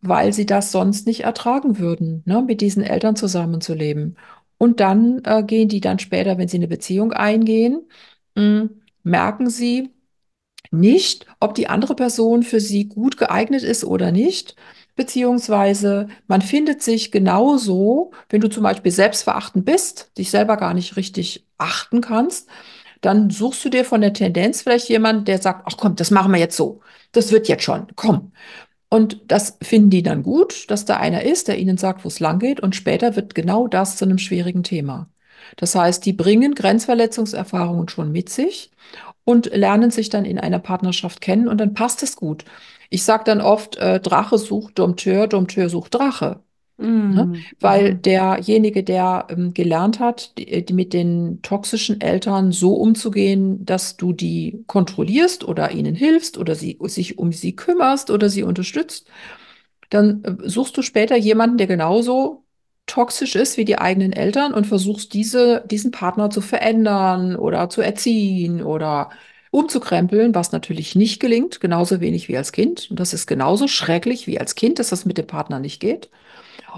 [0.00, 4.16] weil sie das sonst nicht ertragen würden, ne, mit diesen Eltern zusammenzuleben.
[4.58, 7.88] Und dann äh, gehen die dann später, wenn sie eine Beziehung eingehen,
[8.36, 8.68] mh,
[9.02, 9.90] merken sie
[10.70, 14.54] nicht, ob die andere Person für sie gut geeignet ist oder nicht.
[14.96, 20.96] Beziehungsweise man findet sich genauso, wenn du zum Beispiel selbstverachtend bist, dich selber gar nicht
[20.96, 22.48] richtig achten kannst,
[23.00, 26.32] dann suchst du dir von der Tendenz vielleicht jemanden, der sagt, ach komm, das machen
[26.32, 26.80] wir jetzt so.
[27.12, 28.32] Das wird jetzt schon, komm.
[28.90, 32.20] Und das finden die dann gut, dass da einer ist, der ihnen sagt, wo es
[32.20, 32.60] lang geht.
[32.60, 35.10] Und später wird genau das zu einem schwierigen Thema.
[35.56, 38.70] Das heißt, die bringen Grenzverletzungserfahrungen schon mit sich
[39.24, 42.44] und lernen sich dann in einer Partnerschaft kennen und dann passt es gut.
[42.90, 46.42] Ich sage dann oft, äh, Drache sucht Dompteur, Dompteur sucht Drache.
[47.14, 47.24] Ne?
[47.26, 47.44] Mhm.
[47.60, 53.96] Weil derjenige, der ähm, gelernt hat, die, die mit den toxischen Eltern so umzugehen, dass
[53.96, 59.08] du die kontrollierst oder ihnen hilfst oder sie, sich um sie kümmerst oder sie unterstützt,
[59.90, 62.44] dann äh, suchst du später jemanden, der genauso
[62.86, 67.82] toxisch ist wie die eigenen Eltern und versuchst diese, diesen Partner zu verändern oder zu
[67.82, 69.10] erziehen oder
[69.50, 72.88] umzukrempeln, was natürlich nicht gelingt, genauso wenig wie als Kind.
[72.90, 76.10] Und das ist genauso schrecklich wie als Kind, dass das mit dem Partner nicht geht.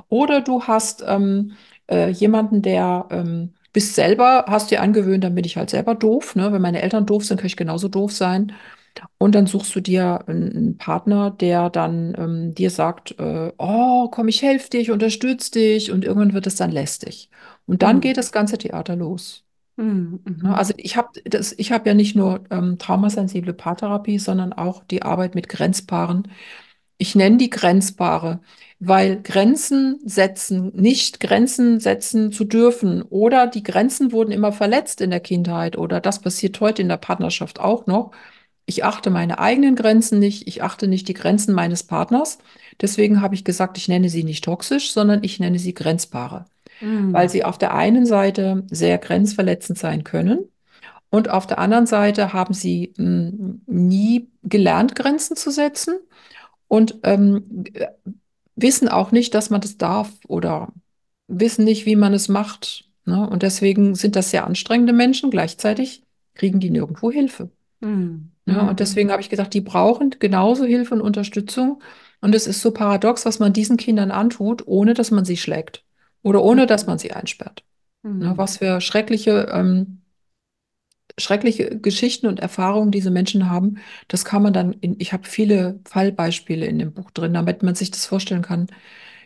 [0.08, 1.52] Oder du hast ähm,
[1.90, 6.34] äh, jemanden, der ähm, bist selber, hast dir angewöhnt, dann bin ich halt selber doof.
[6.36, 6.52] Ne?
[6.52, 8.52] Wenn meine Eltern doof sind, kann ich genauso doof sein.
[9.18, 14.28] Und dann suchst du dir einen, Partner, der dann ähm, dir sagt, äh, oh, komm,
[14.28, 15.92] ich helfe dir, ich unterstütze dich.
[15.92, 17.30] Und irgendwann wird es dann lästig.
[17.66, 18.00] Und dann Mhm.
[18.00, 19.44] geht das ganze Theater los.
[19.76, 20.20] Mhm.
[20.42, 20.54] Ne?
[20.54, 20.54] Mhm.
[20.56, 25.34] Also ich habe ich habe ja nicht nur ähm, traumasensible Paartherapie, sondern auch die Arbeit
[25.34, 26.28] mit Grenzpaaren.
[27.00, 28.40] Ich nenne die Grenzpaare,
[28.78, 35.10] weil Grenzen setzen, nicht Grenzen setzen zu dürfen oder die Grenzen wurden immer verletzt in
[35.10, 38.12] der Kindheit oder das passiert heute in der Partnerschaft auch noch.
[38.66, 42.38] Ich achte meine eigenen Grenzen nicht, ich achte nicht die Grenzen meines Partners.
[42.80, 46.46] Deswegen habe ich gesagt, ich nenne sie nicht toxisch, sondern ich nenne sie Grenzpaare
[47.12, 47.30] weil Mhm.
[47.30, 50.48] sie auf der einen Seite sehr grenzverletzend sein können
[51.10, 53.32] und auf der anderen Seite haben sie mh,
[53.66, 55.98] nie gelernt, Grenzen zu setzen
[56.70, 57.88] und ähm, äh,
[58.54, 60.72] wissen auch nicht, dass man das darf oder
[61.26, 62.88] wissen nicht, wie man es macht.
[63.06, 63.28] Ne?
[63.28, 65.32] Und deswegen sind das sehr anstrengende Menschen.
[65.32, 66.04] Gleichzeitig
[66.34, 67.50] kriegen die nirgendwo Hilfe.
[67.80, 68.30] Mhm.
[68.46, 68.68] Ja, Mhm.
[68.68, 71.82] und deswegen habe ich gesagt, die brauchen genauso Hilfe und Unterstützung.
[72.20, 75.82] Und es ist so paradox, was man diesen Kindern antut, ohne dass man sie schlägt
[76.22, 77.64] oder ohne dass man sie einsperrt.
[78.04, 78.36] Ne, Mhm.
[78.38, 79.99] was für schreckliche, ähm,
[81.20, 83.78] schreckliche Geschichten und Erfahrungen diese Menschen haben,
[84.08, 87.74] das kann man dann in, ich habe viele Fallbeispiele in dem Buch drin, damit man
[87.74, 88.68] sich das vorstellen kann,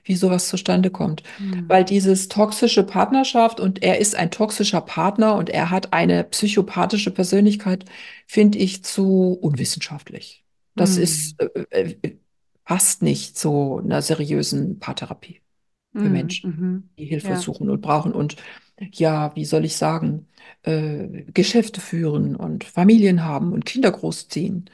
[0.04, 1.22] wie sowas zustande kommt.
[1.38, 1.68] Mhm.
[1.68, 7.10] Weil dieses toxische Partnerschaft und er ist ein toxischer Partner und er hat eine psychopathische
[7.10, 7.84] Persönlichkeit,
[8.26, 10.44] finde ich zu unwissenschaftlich.
[10.76, 11.02] Das Mhm.
[11.02, 12.16] ist, äh, äh,
[12.64, 15.40] passt nicht zu einer seriösen Paartherapie
[15.96, 16.10] für Mhm.
[16.10, 16.50] Menschen,
[16.98, 17.36] die Hilfe Ja.
[17.36, 18.36] suchen und brauchen und
[18.80, 20.28] ja, wie soll ich sagen,
[20.62, 24.70] äh, Geschäfte führen und Familien haben und Kinder großziehen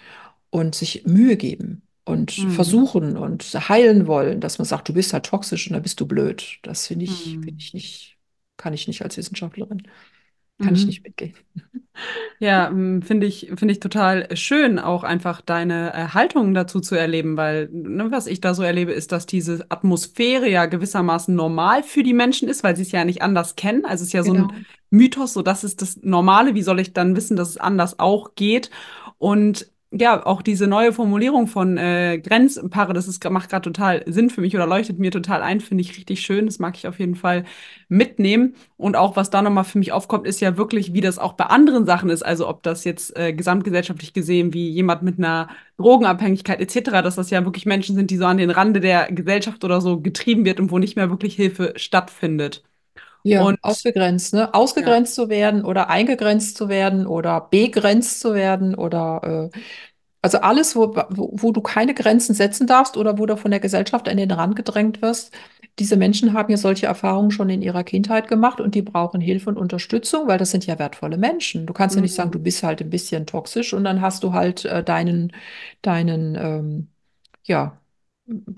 [0.51, 2.91] und sich Mühe geben und Mhm.
[3.13, 6.07] versuchen und heilen wollen, dass man sagt, du bist halt toxisch und dann bist du
[6.07, 6.59] blöd.
[6.63, 7.43] Das finde ich, Mhm.
[7.43, 8.19] finde ich nicht,
[8.57, 9.83] kann ich nicht als Wissenschaftlerin,
[10.61, 10.89] kann ich Mhm.
[10.89, 11.35] nicht mitgehen.
[12.39, 16.95] Ja, m, finde ich, finde ich total schön, auch einfach deine äh, Haltung dazu zu
[16.95, 21.83] erleben, weil ne, was ich da so erlebe, ist, dass diese Atmosphäre ja gewissermaßen normal
[21.83, 23.85] für die Menschen ist, weil sie es ja nicht anders kennen.
[23.85, 24.65] Also es ist ja so ein Genau.
[24.91, 26.55] Mythos, so das ist das Normale.
[26.55, 28.71] Wie soll ich dann wissen, dass es anders auch geht?
[29.19, 34.31] Und ja, auch diese neue Formulierung von äh, Grenzpaare, das ist, macht gerade total Sinn
[34.31, 36.47] für mich oder leuchtet mir total ein, finde ich richtig schön.
[36.47, 37.45] Das mag ich auf jeden Fall
[37.89, 38.55] mitnehmen.
[38.77, 41.47] Und auch was da nochmal für mich aufkommt, ist ja wirklich, wie das auch bei
[41.47, 42.23] anderen Sachen ist.
[42.23, 47.31] Also ob das jetzt äh, gesamtgesellschaftlich gesehen, wie jemand mit einer Drogenabhängigkeit etc., dass das
[47.31, 50.61] ja wirklich Menschen sind, die so an den Rande der Gesellschaft oder so getrieben wird
[50.61, 52.63] und wo nicht mehr wirklich Hilfe stattfindet.
[53.23, 54.55] Ja, und, ausgegrenzt, ne?
[54.55, 55.25] Ausgegrenzt ja.
[55.25, 59.59] zu werden oder eingegrenzt zu werden oder begrenzt zu werden oder äh,
[60.23, 63.61] also alles, wo, wo, wo du keine Grenzen setzen darfst oder wo du von der
[63.61, 65.35] Gesellschaft an den Rand gedrängt wirst.
[65.79, 69.49] Diese Menschen haben ja solche Erfahrungen schon in ihrer Kindheit gemacht und die brauchen Hilfe
[69.49, 71.67] und Unterstützung, weil das sind ja wertvolle Menschen.
[71.67, 72.01] Du kannst mhm.
[72.01, 72.43] ja nicht sagen, du mhm.
[72.43, 75.33] bist halt ein bisschen toxisch und dann hast du halt äh, deinen,
[75.83, 76.89] deinen, ähm,
[77.45, 77.80] ja,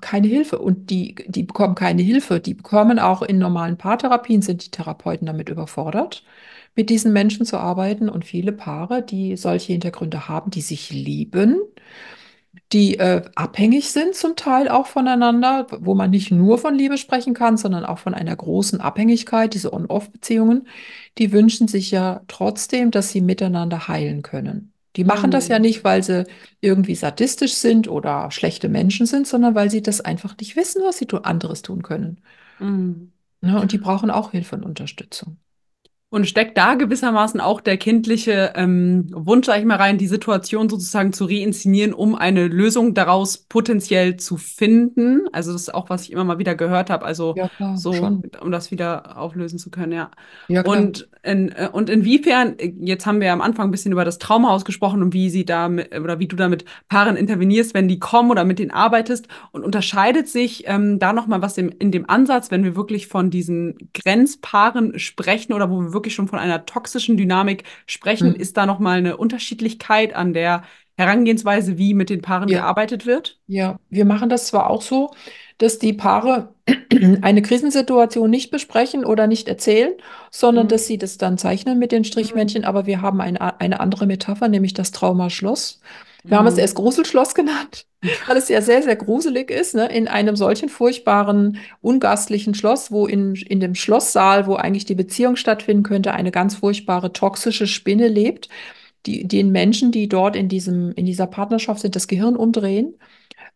[0.00, 2.40] keine Hilfe und die, die bekommen keine Hilfe.
[2.40, 6.24] Die bekommen auch in normalen Paartherapien, sind die Therapeuten damit überfordert,
[6.76, 8.08] mit diesen Menschen zu arbeiten.
[8.08, 11.60] Und viele Paare, die solche Hintergründe haben, die sich lieben,
[12.72, 17.34] die äh, abhängig sind zum Teil auch voneinander, wo man nicht nur von Liebe sprechen
[17.34, 20.66] kann, sondern auch von einer großen Abhängigkeit, diese On-Off-Beziehungen,
[21.18, 24.71] die wünschen sich ja trotzdem, dass sie miteinander heilen können.
[24.96, 25.62] Die machen das ja mhm.
[25.62, 26.26] nicht, weil sie
[26.60, 30.98] irgendwie sadistisch sind oder schlechte Menschen sind, sondern weil sie das einfach nicht wissen, was
[30.98, 32.20] sie anderes tun können.
[32.58, 33.12] Mhm.
[33.42, 35.38] Ja, und die brauchen auch Hilfe und Unterstützung.
[36.12, 40.68] Und steckt da gewissermaßen auch der kindliche ähm, Wunsch, sag ich mal, rein, die Situation
[40.68, 45.22] sozusagen zu reinszenieren, um eine Lösung daraus potenziell zu finden?
[45.32, 47.06] Also das ist auch, was ich immer mal wieder gehört habe.
[47.06, 48.24] Also ja, klar, so, schon.
[48.42, 50.10] um das wieder auflösen zu können, ja.
[50.48, 50.76] ja klar.
[50.76, 54.18] und, in, äh, und inwiefern, jetzt haben wir ja am Anfang ein bisschen über das
[54.18, 57.88] Traumhaus gesprochen und wie sie da mit, oder wie du da mit Paaren intervenierst, wenn
[57.88, 59.28] die kommen oder mit denen arbeitest.
[59.52, 63.30] Und unterscheidet sich ähm, da nochmal was im, in dem Ansatz, wenn wir wirklich von
[63.30, 68.30] diesen Grenzpaaren sprechen oder wo wir wirklich wirklich schon von einer toxischen Dynamik sprechen.
[68.30, 68.34] Mhm.
[68.34, 70.64] Ist da nochmal eine Unterschiedlichkeit an der
[70.96, 72.60] Herangehensweise, wie mit den Paaren ja.
[72.60, 73.38] gearbeitet wird?
[73.46, 75.10] Ja, wir machen das zwar auch so,
[75.58, 76.54] dass die Paare
[77.22, 79.92] eine Krisensituation nicht besprechen oder nicht erzählen,
[80.30, 80.70] sondern mhm.
[80.70, 82.62] dass sie das dann zeichnen mit den Strichmännchen.
[82.62, 82.68] Mhm.
[82.68, 85.80] Aber wir haben eine, eine andere Metapher, nämlich das Traumaschloss.
[86.22, 86.38] Wir mhm.
[86.38, 86.60] haben es mhm.
[86.60, 87.86] erst Gruselschloss genannt,
[88.26, 89.86] weil es ja sehr, sehr gruselig ist, ne?
[89.86, 95.36] in einem solchen furchtbaren, ungastlichen Schloss, wo in, in dem Schlosssaal, wo eigentlich die Beziehung
[95.36, 98.48] stattfinden könnte, eine ganz furchtbare toxische Spinne lebt,
[99.06, 102.94] die den Menschen, die dort in, diesem, in dieser Partnerschaft sind, das Gehirn umdrehen.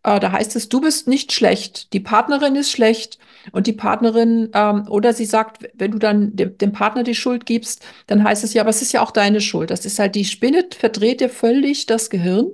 [0.07, 3.19] Äh, da heißt es, du bist nicht schlecht, die Partnerin ist schlecht
[3.51, 7.45] und die Partnerin, ähm, oder sie sagt, wenn du dann dem, dem, Partner die Schuld
[7.45, 9.71] gibst, dann heißt es ja, aber es ist ja auch deine Schuld.
[9.71, 12.53] Das ist halt, die Spinne verdreht dir völlig das Gehirn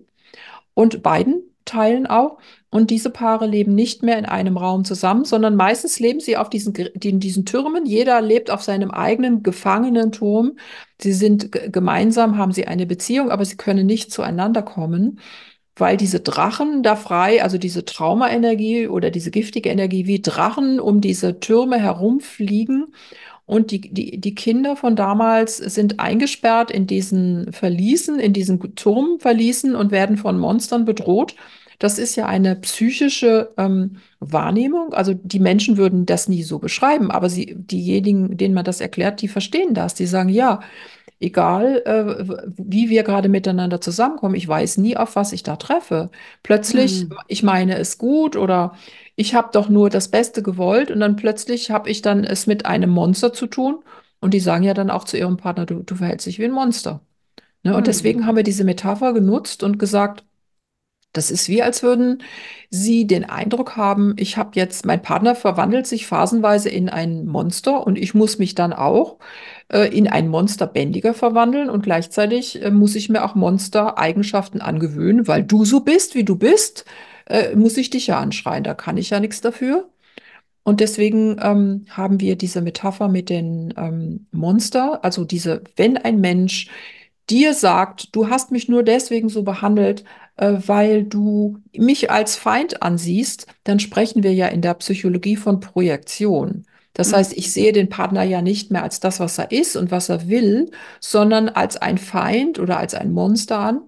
[0.74, 2.38] und beiden teilen auch.
[2.70, 6.48] Und diese Paare leben nicht mehr in einem Raum zusammen, sondern meistens leben sie auf
[6.48, 7.84] diesen, in diesen Türmen.
[7.84, 10.56] Jeder lebt auf seinem eigenen gefangenen Turm.
[10.98, 15.20] Sie sind gemeinsam, haben sie eine Beziehung, aber sie können nicht zueinander kommen
[15.76, 21.00] weil diese Drachen da frei, also diese Traumaenergie oder diese giftige Energie wie Drachen um
[21.00, 22.94] diese Türme herumfliegen.
[23.46, 29.74] Und die, die, die Kinder von damals sind eingesperrt in diesen Verließen, in diesen Turmverließen
[29.74, 31.35] und werden von Monstern bedroht.
[31.78, 34.94] Das ist ja eine psychische ähm, Wahrnehmung.
[34.94, 39.20] Also die Menschen würden das nie so beschreiben, aber sie, diejenigen, denen man das erklärt,
[39.20, 39.94] die verstehen das.
[39.94, 40.61] Die sagen, ja,
[41.22, 46.11] egal äh, wie wir gerade miteinander zusammenkommen, ich weiß nie, auf was ich da treffe.
[46.42, 47.14] Plötzlich, mhm.
[47.28, 48.74] ich meine es gut oder
[49.16, 52.66] ich habe doch nur das Beste gewollt und dann plötzlich habe ich dann es mit
[52.66, 53.82] einem Monster zu tun
[54.20, 56.52] und die sagen ja dann auch zu ihrem Partner, du, du verhältst dich wie ein
[56.52, 57.00] Monster.
[57.62, 57.70] Ne?
[57.70, 57.76] Mhm.
[57.76, 60.24] Und deswegen haben wir diese Metapher genutzt und gesagt,
[61.12, 62.22] das ist wie, als würden
[62.70, 67.87] Sie den Eindruck haben, ich habe jetzt, mein Partner verwandelt sich phasenweise in ein Monster
[67.87, 69.18] und ich muss mich dann auch
[69.68, 75.44] äh, in ein Monsterbändiger verwandeln und gleichzeitig äh, muss ich mir auch Monster-Eigenschaften angewöhnen, weil
[75.44, 76.87] du so bist, wie du bist,
[77.27, 79.88] äh, muss ich dich ja anschreien, da kann ich ja nichts dafür.
[80.64, 86.20] Und deswegen ähm, haben wir diese Metapher mit den ähm, Monster, also diese, wenn ein
[86.20, 86.68] Mensch
[87.30, 90.04] dir sagt, du hast mich nur deswegen so behandelt,
[90.37, 95.61] äh, weil du mich als Feind ansiehst, dann sprechen wir ja in der Psychologie von
[95.61, 96.64] Projektion.
[96.94, 97.16] Das mhm.
[97.16, 100.08] heißt, ich sehe den Partner ja nicht mehr als das, was er ist und was
[100.08, 103.82] er will, sondern als ein Feind oder als ein Monster an.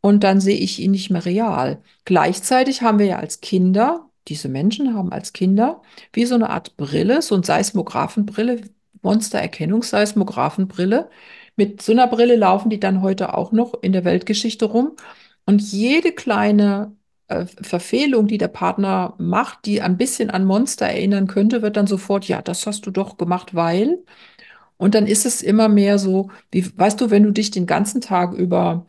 [0.00, 1.82] Und dann sehe ich ihn nicht mehr real.
[2.04, 6.76] Gleichzeitig haben wir ja als Kinder, diese Menschen haben als Kinder wie so eine Art
[6.76, 8.62] Brille, so ein Seismographenbrille,
[9.02, 11.10] Monstererkennungsseismographenbrille.
[11.56, 14.96] Mit so einer Brille laufen die dann heute auch noch in der Weltgeschichte rum.
[15.46, 16.96] Und jede kleine
[17.28, 21.86] äh, Verfehlung, die der Partner macht, die ein bisschen an Monster erinnern könnte, wird dann
[21.86, 23.98] sofort, ja, das hast du doch gemacht, weil.
[24.76, 28.00] Und dann ist es immer mehr so, wie, weißt du, wenn du dich den ganzen
[28.00, 28.86] Tag über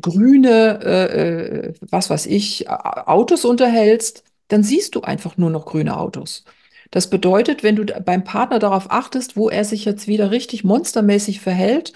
[0.00, 5.96] grüne, äh, äh, was weiß ich, Autos unterhältst, dann siehst du einfach nur noch grüne
[5.96, 6.44] Autos.
[6.90, 11.40] Das bedeutet, wenn du beim Partner darauf achtest, wo er sich jetzt wieder richtig monstermäßig
[11.40, 11.92] verhält,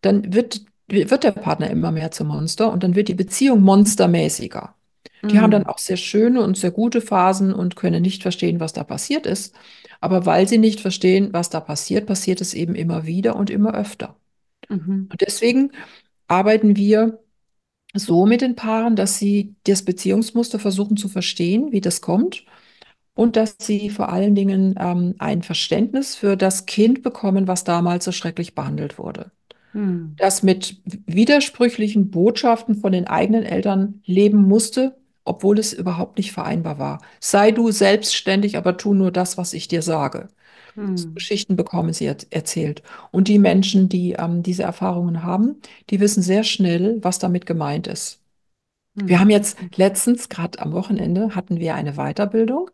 [0.00, 4.74] dann wird, wird der Partner immer mehr zum Monster und dann wird die Beziehung monstermäßiger.
[5.22, 5.40] Die mhm.
[5.40, 8.84] haben dann auch sehr schöne und sehr gute Phasen und können nicht verstehen, was da
[8.84, 9.54] passiert ist.
[10.00, 13.74] Aber weil sie nicht verstehen, was da passiert, passiert es eben immer wieder und immer
[13.74, 14.16] öfter.
[14.68, 15.08] Mhm.
[15.10, 15.72] Und deswegen
[16.28, 17.18] arbeiten wir
[17.94, 22.44] so mit den Paaren, dass sie das Beziehungsmuster versuchen zu verstehen, wie das kommt.
[23.18, 28.04] Und dass sie vor allen Dingen ähm, ein Verständnis für das Kind bekommen, was damals
[28.04, 29.32] so schrecklich behandelt wurde.
[29.72, 30.14] Hm.
[30.16, 36.78] Das mit widersprüchlichen Botschaften von den eigenen Eltern leben musste, obwohl es überhaupt nicht vereinbar
[36.78, 37.00] war.
[37.18, 40.28] Sei du selbstständig, aber tu nur das, was ich dir sage.
[40.74, 40.94] Hm.
[41.16, 42.84] Geschichten bekommen sie erzählt.
[43.10, 45.56] Und die Menschen, die ähm, diese Erfahrungen haben,
[45.90, 48.20] die wissen sehr schnell, was damit gemeint ist.
[48.96, 49.08] Hm.
[49.08, 52.70] Wir haben jetzt letztens, gerade am Wochenende, hatten wir eine Weiterbildung.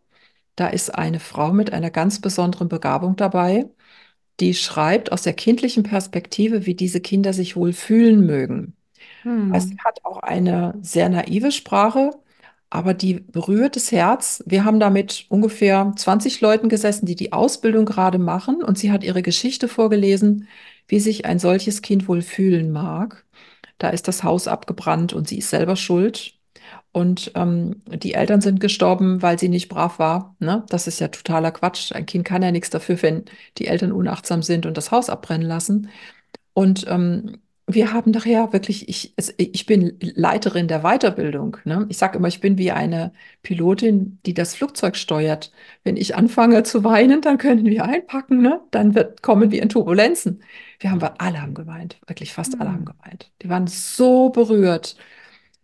[0.55, 3.69] Da ist eine Frau mit einer ganz besonderen Begabung dabei,
[4.39, 8.75] die schreibt aus der kindlichen Perspektive, wie diese Kinder sich wohl fühlen mögen.
[9.23, 9.53] Hm.
[9.53, 12.11] Also sie hat auch eine sehr naive Sprache,
[12.69, 14.43] aber die berührt das Herz.
[14.45, 18.91] Wir haben da mit ungefähr 20 Leuten gesessen, die die Ausbildung gerade machen und sie
[18.91, 20.47] hat ihre Geschichte vorgelesen,
[20.87, 23.25] wie sich ein solches Kind wohl fühlen mag.
[23.77, 26.33] Da ist das Haus abgebrannt und sie ist selber schuld.
[26.95, 30.33] Und ähm, die Eltern sind gestorben, weil sie nicht brav war.
[30.39, 30.63] Ne?
[30.69, 31.91] Das ist ja totaler Quatsch.
[31.91, 33.25] Ein Kind kann ja nichts dafür, wenn
[33.57, 35.89] die Eltern unachtsam sind und das Haus abbrennen lassen.
[36.53, 41.57] Und ähm, wir haben nachher wirklich, ich, ich bin Leiterin der Weiterbildung.
[41.65, 41.85] Ne?
[41.89, 43.11] Ich sage immer, ich bin wie eine
[43.43, 45.51] Pilotin, die das Flugzeug steuert.
[45.83, 48.61] Wenn ich anfange zu weinen, dann können wir einpacken, ne?
[48.71, 50.41] dann wird, kommen wir in Turbulenzen.
[50.79, 52.61] Wir haben, alle haben geweint, wirklich fast mhm.
[52.61, 52.93] alle haben hm.
[52.97, 53.31] geweint.
[53.41, 54.95] Die waren so berührt,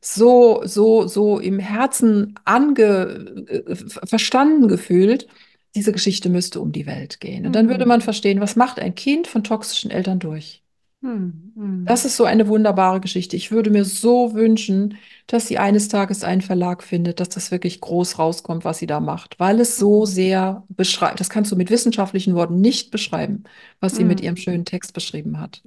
[0.01, 5.27] so, so, so im Herzen ange, äh, verstanden gefühlt.
[5.75, 7.45] Diese Geschichte müsste um die Welt gehen.
[7.45, 7.89] Und dann würde hm.
[7.89, 10.63] man verstehen, was macht ein Kind von toxischen Eltern durch?
[11.01, 11.85] Hm, hm.
[11.85, 13.35] Das ist so eine wunderbare Geschichte.
[13.35, 14.97] Ich würde mir so wünschen,
[15.27, 18.99] dass sie eines Tages einen Verlag findet, dass das wirklich groß rauskommt, was sie da
[18.99, 20.05] macht, weil es so hm.
[20.07, 21.19] sehr beschreibt.
[21.19, 23.43] Das kannst du mit wissenschaftlichen Worten nicht beschreiben,
[23.79, 24.25] was sie mit hm.
[24.25, 25.61] ihrem schönen Text beschrieben hat.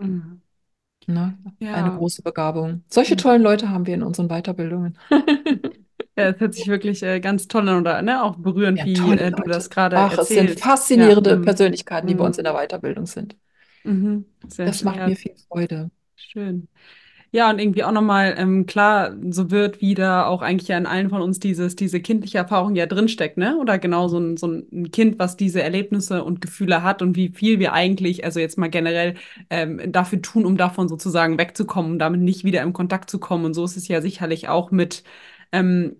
[1.08, 1.14] Mhm.
[1.14, 1.38] Ne?
[1.60, 1.74] Ja.
[1.74, 2.82] Eine große Begabung.
[2.88, 4.98] Solche tollen Leute haben wir in unseren Weiterbildungen.
[6.16, 8.92] Ja, es hört sich wirklich äh, ganz toll an oder ne, auch berührend, ja, wie
[8.92, 10.30] äh, du das gerade Ach, erzählst.
[10.30, 11.36] es sind faszinierende ja.
[11.36, 13.36] Persönlichkeiten, die bei uns in der Weiterbildung sind.
[13.82, 14.24] Mhm.
[14.56, 15.08] das schön, macht ja.
[15.08, 15.90] mir viel Freude.
[16.14, 16.68] Schön.
[17.36, 21.10] Ja, und irgendwie auch nochmal ähm, klar, so wird wieder auch eigentlich ja in allen
[21.10, 23.58] von uns dieses, diese kindliche Erfahrung ja drinsteckt, ne?
[23.58, 27.30] Oder genau so ein, so ein Kind, was diese Erlebnisse und Gefühle hat und wie
[27.30, 29.14] viel wir eigentlich, also jetzt mal generell,
[29.50, 33.46] ähm, dafür tun, um davon sozusagen wegzukommen, damit nicht wieder in Kontakt zu kommen.
[33.46, 35.02] Und so ist es ja sicherlich auch mit
[35.50, 35.96] ähm,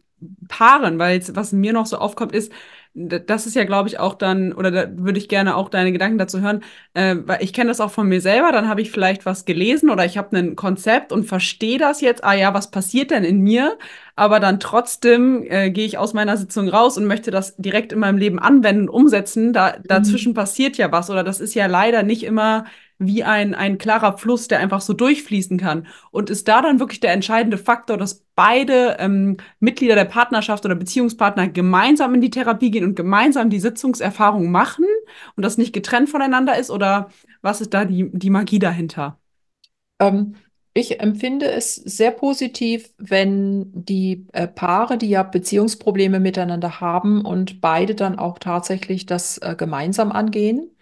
[0.48, 2.52] Paaren, weil was mir noch so aufkommt, ist,
[2.94, 6.16] das ist ja, glaube ich, auch dann, oder da würde ich gerne auch deine Gedanken
[6.16, 6.62] dazu hören,
[6.94, 9.90] äh, weil ich kenne das auch von mir selber, dann habe ich vielleicht was gelesen
[9.90, 13.40] oder ich habe ein Konzept und verstehe das jetzt, ah ja, was passiert denn in
[13.40, 13.76] mir?
[14.14, 17.98] Aber dann trotzdem äh, gehe ich aus meiner Sitzung raus und möchte das direkt in
[17.98, 19.52] meinem Leben anwenden, umsetzen.
[19.52, 20.36] Da, dazwischen mhm.
[20.36, 22.64] passiert ja was oder das ist ja leider nicht immer
[22.98, 25.86] wie ein, ein klarer Fluss, der einfach so durchfließen kann.
[26.10, 30.74] Und ist da dann wirklich der entscheidende Faktor, dass beide ähm, Mitglieder der Partnerschaft oder
[30.74, 34.86] Beziehungspartner gemeinsam in die Therapie gehen und gemeinsam die Sitzungserfahrung machen
[35.36, 36.70] und das nicht getrennt voneinander ist?
[36.70, 37.10] Oder
[37.42, 39.18] was ist da die, die Magie dahinter?
[40.00, 40.36] Ähm,
[40.72, 47.60] ich empfinde es sehr positiv, wenn die äh, Paare, die ja Beziehungsprobleme miteinander haben und
[47.60, 50.73] beide dann auch tatsächlich das äh, gemeinsam angehen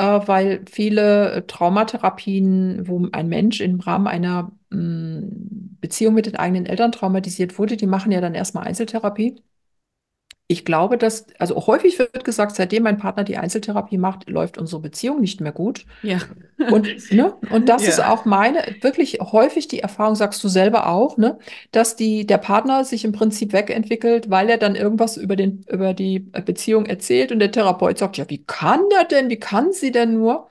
[0.00, 6.92] weil viele Traumatherapien, wo ein Mensch im Rahmen einer mm, Beziehung mit den eigenen Eltern
[6.92, 9.42] traumatisiert wurde, die machen ja dann erstmal Einzeltherapie.
[10.52, 14.82] Ich glaube, dass, also häufig wird gesagt, seitdem mein Partner die Einzeltherapie macht, läuft unsere
[14.82, 15.86] Beziehung nicht mehr gut.
[16.02, 16.18] Ja.
[16.70, 17.88] Und, ne, und das ja.
[17.88, 21.38] ist auch meine, wirklich häufig die Erfahrung, sagst du selber auch, ne,
[21.70, 25.94] dass die, der Partner sich im Prinzip wegentwickelt, weil er dann irgendwas über, den, über
[25.94, 29.90] die Beziehung erzählt und der Therapeut sagt, ja, wie kann der denn, wie kann sie
[29.90, 30.48] denn nur?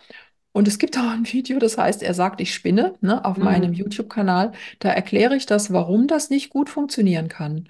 [0.52, 3.44] Und es gibt auch ein Video, das heißt, er sagt, ich spinne, ne, auf mhm.
[3.44, 4.52] meinem YouTube-Kanal.
[4.80, 7.70] Da erkläre ich das, warum das nicht gut funktionieren kann.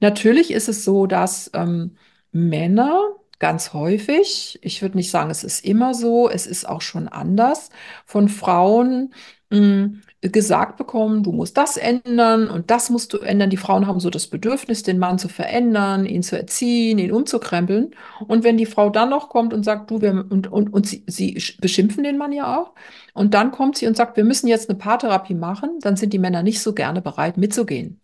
[0.00, 1.96] Natürlich ist es so, dass ähm,
[2.32, 3.00] Männer
[3.38, 7.70] ganz häufig, ich würde nicht sagen, es ist immer so, es ist auch schon anders,
[8.06, 9.12] von Frauen
[9.50, 13.50] mh, hm, gesagt bekommen, du musst das ändern und das musst du ändern.
[13.50, 17.90] Die Frauen haben so das Bedürfnis, den Mann zu verändern, ihn zu erziehen, ihn umzukrempeln.
[18.26, 21.04] Und wenn die Frau dann noch kommt und sagt, du, wir, und, und, und sie,
[21.06, 22.72] sie beschimpfen den Mann ja auch,
[23.12, 26.18] und dann kommt sie und sagt, wir müssen jetzt eine Paartherapie machen, dann sind die
[26.18, 28.00] Männer nicht so gerne bereit, mitzugehen.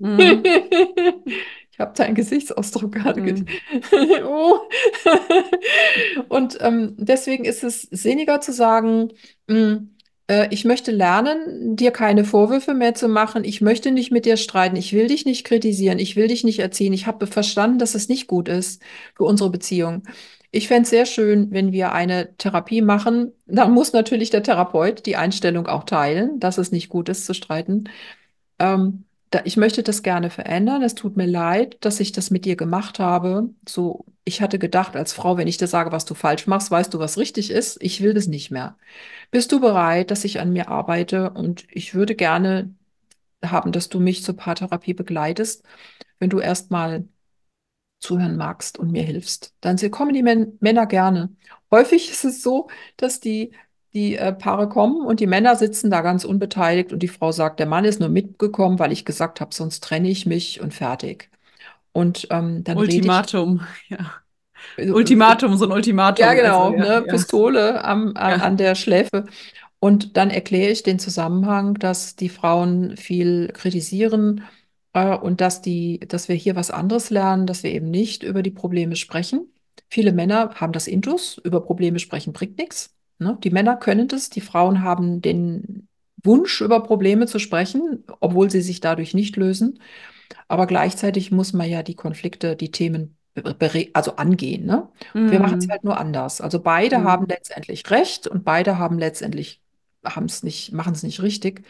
[0.00, 0.42] Mhm.
[1.72, 3.46] Ich habe deinen Gesichtsausdruck gerade mhm.
[4.26, 4.58] oh.
[6.28, 9.12] Und ähm, deswegen ist es sinniger zu sagen,
[9.46, 9.96] mh, hm,
[10.30, 13.44] äh, ich möchte lernen, dir keine Vorwürfe mehr zu machen.
[13.44, 14.76] Ich möchte nicht mit dir streiten.
[14.76, 15.98] Ich will dich nicht kritisieren.
[15.98, 16.92] Ich will dich nicht erziehen.
[16.92, 18.82] Ich habe verstanden, dass es nicht gut ist
[19.14, 20.04] für unsere Beziehung.
[20.52, 23.32] Ich fände es sehr schön, wenn wir eine Therapie machen.
[23.46, 27.34] Dann muss natürlich der Therapeut die Einstellung auch teilen, dass es nicht gut ist zu
[27.34, 27.84] streiten.
[28.58, 30.82] Ähm, da, ich möchte das gerne verändern.
[30.82, 33.50] Es tut mir leid, dass ich das mit dir gemacht habe.
[33.68, 36.92] So, ich hatte gedacht, als Frau, wenn ich dir sage, was du falsch machst, weißt
[36.92, 37.78] du, was richtig ist.
[37.82, 38.76] Ich will das nicht mehr.
[39.30, 41.30] Bist du bereit, dass ich an mir arbeite?
[41.30, 42.74] Und ich würde gerne
[43.44, 45.64] haben, dass du mich zur Paartherapie begleitest,
[46.18, 47.04] wenn du erstmal
[48.00, 49.54] zuhören magst und mir hilfst.
[49.60, 51.34] Dann kommen die Män Männer gerne.
[51.70, 53.52] Häufig ist es so, dass die,
[53.92, 57.58] die äh, Paare kommen und die Männer sitzen da ganz unbeteiligt und die Frau sagt,
[57.58, 61.30] der Mann ist nur mitgekommen, weil ich gesagt habe, sonst trenne ich mich und fertig.
[61.92, 64.92] Und ähm, dann Ultimatum, ich, ja.
[64.92, 66.24] Ultimatum, so ein Ultimatum.
[66.24, 67.06] Ja, genau, also, ja, ne?
[67.06, 67.12] Ja.
[67.12, 68.36] Pistole am, ja.
[68.36, 69.26] an der Schläfe.
[69.80, 74.44] Und dann erkläre ich den Zusammenhang, dass die Frauen viel kritisieren
[74.92, 78.42] äh, und dass die, dass wir hier was anderes lernen, dass wir eben nicht über
[78.42, 79.52] die Probleme sprechen.
[79.88, 82.94] Viele Männer haben das Intus, über Probleme sprechen bringt nichts.
[83.20, 83.38] Ne?
[83.44, 85.86] Die Männer können das, die Frauen haben den
[86.22, 89.78] Wunsch, über Probleme zu sprechen, obwohl sie sich dadurch nicht lösen.
[90.48, 93.16] Aber gleichzeitig muss man ja die Konflikte, die Themen
[93.92, 94.66] also angehen.
[94.66, 94.88] Ne?
[95.14, 95.30] Mm.
[95.30, 95.70] Wir machen es mhm.
[95.70, 96.40] halt nur anders.
[96.40, 97.04] Also beide mm.
[97.04, 99.62] haben letztendlich recht und beide haben letztendlich
[100.04, 101.64] haben es nicht, machen es nicht richtig.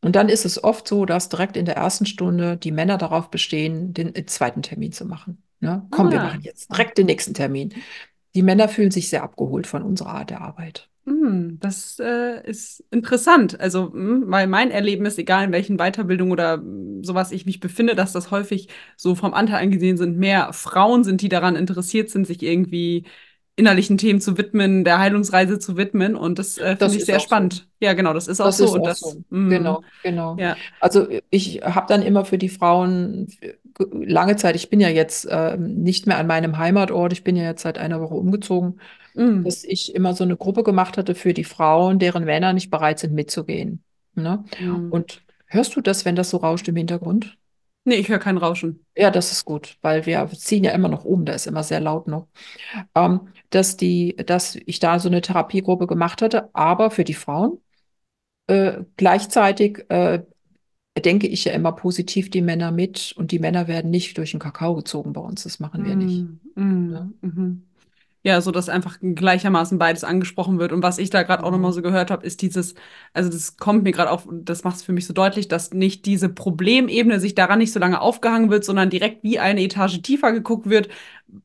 [0.00, 3.30] Und dann ist es oft so, dass direkt in der ersten Stunde die Männer darauf
[3.30, 5.42] bestehen, den zweiten Termin zu machen.
[5.60, 5.86] Ne?
[5.90, 6.12] Komm, ah.
[6.12, 7.72] wir machen jetzt direkt den nächsten Termin.
[8.34, 10.88] Die Männer fühlen sich sehr abgeholt von unserer Art der Arbeit.
[11.04, 13.60] Mm, das äh, ist interessant.
[13.60, 17.60] Also, mm, weil mein Erleben ist, egal in welchen Weiterbildungen oder mm, sowas ich mich
[17.60, 22.08] befinde, dass das häufig so vom Anteil angesehen sind, mehr Frauen sind, die daran interessiert
[22.10, 23.04] sind, sich irgendwie
[23.56, 26.16] innerlichen Themen zu widmen, der Heilungsreise zu widmen.
[26.16, 27.54] Und das äh, finde ich sehr spannend.
[27.54, 27.62] So.
[27.80, 28.64] Ja, genau, das ist auch das so.
[28.64, 29.22] Ist und das, so.
[29.30, 30.36] Mm, genau, genau.
[30.38, 30.56] Ja.
[30.80, 33.28] Also ich habe dann immer für die Frauen
[33.92, 37.44] lange Zeit, ich bin ja jetzt äh, nicht mehr an meinem Heimatort, ich bin ja
[37.44, 38.80] jetzt seit einer Woche umgezogen
[39.14, 39.44] mhm.
[39.44, 42.98] dass ich immer so eine Gruppe gemacht hatte für die Frauen, deren Männer nicht bereit
[42.98, 43.82] sind mitzugehen.
[44.14, 44.44] Ne?
[44.60, 44.90] Mhm.
[44.90, 47.38] Und hörst du das, wenn das so rauscht im Hintergrund?
[47.86, 48.84] Nee, ich höre kein Rauschen.
[48.96, 51.80] Ja, das ist gut, weil wir ziehen ja immer noch um, da ist immer sehr
[51.80, 52.28] laut noch.
[52.94, 57.58] Ähm, dass, die, dass ich da so eine Therapiegruppe gemacht hatte, aber für die Frauen.
[58.46, 60.22] Äh, gleichzeitig äh,
[60.98, 64.40] denke ich ja immer positiv die Männer mit und die Männer werden nicht durch den
[64.40, 65.44] Kakao gezogen bei uns.
[65.44, 66.24] Das machen wir nicht.
[66.56, 67.08] Mm, ja?
[67.22, 67.62] mm,
[68.24, 70.72] ja, so dass einfach gleichermaßen beides angesprochen wird.
[70.72, 71.74] Und was ich da gerade auch nochmal mhm.
[71.74, 72.74] so gehört habe, ist dieses,
[73.12, 76.06] also das kommt mir gerade auf, das macht es für mich so deutlich, dass nicht
[76.06, 80.32] diese Problemebene sich daran nicht so lange aufgehangen wird, sondern direkt wie eine Etage tiefer
[80.32, 80.88] geguckt wird,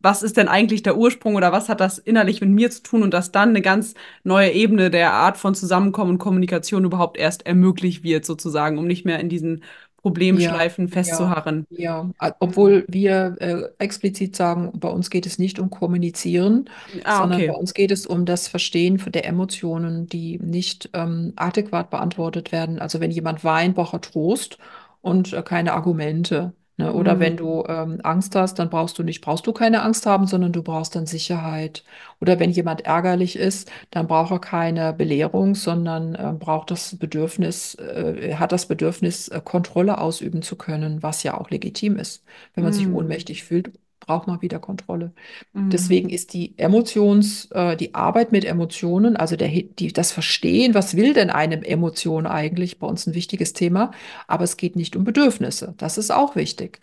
[0.01, 3.03] was ist denn eigentlich der Ursprung oder was hat das innerlich mit mir zu tun
[3.03, 7.45] und dass dann eine ganz neue Ebene der Art von Zusammenkommen und Kommunikation überhaupt erst
[7.45, 9.63] ermöglicht wird, sozusagen, um nicht mehr in diesen
[10.01, 11.67] Problemschleifen ja, festzuharren.
[11.69, 16.69] Ja, ja, obwohl wir äh, explizit sagen, bei uns geht es nicht um Kommunizieren,
[17.03, 17.47] ah, sondern okay.
[17.49, 22.79] bei uns geht es um das Verstehen der Emotionen, die nicht ähm, adäquat beantwortet werden.
[22.79, 24.57] Also wenn jemand weint, braucht er Trost
[25.01, 26.53] und äh, keine Argumente.
[26.79, 26.93] Ne?
[26.93, 27.19] Oder mhm.
[27.19, 30.53] wenn du ähm, Angst hast, dann brauchst du nicht, brauchst du keine Angst haben, sondern
[30.53, 31.83] du brauchst dann Sicherheit.
[32.21, 37.75] Oder wenn jemand ärgerlich ist, dann braucht er keine Belehrung, sondern äh, braucht das Bedürfnis,
[37.75, 42.23] äh, hat das Bedürfnis, äh, Kontrolle ausüben zu können, was ja auch legitim ist.
[42.53, 42.77] Wenn man mhm.
[42.77, 43.73] sich ohnmächtig fühlt,
[44.09, 45.13] braucht man wieder Kontrolle.
[45.53, 45.69] Mhm.
[45.69, 50.95] Deswegen ist die Emotions, äh, die Arbeit mit Emotionen, also der, die, das Verstehen, was
[50.95, 53.91] will denn eine Emotion eigentlich, bei uns ein wichtiges Thema.
[54.25, 55.75] Aber es geht nicht um Bedürfnisse.
[55.77, 56.79] Das ist auch wichtig.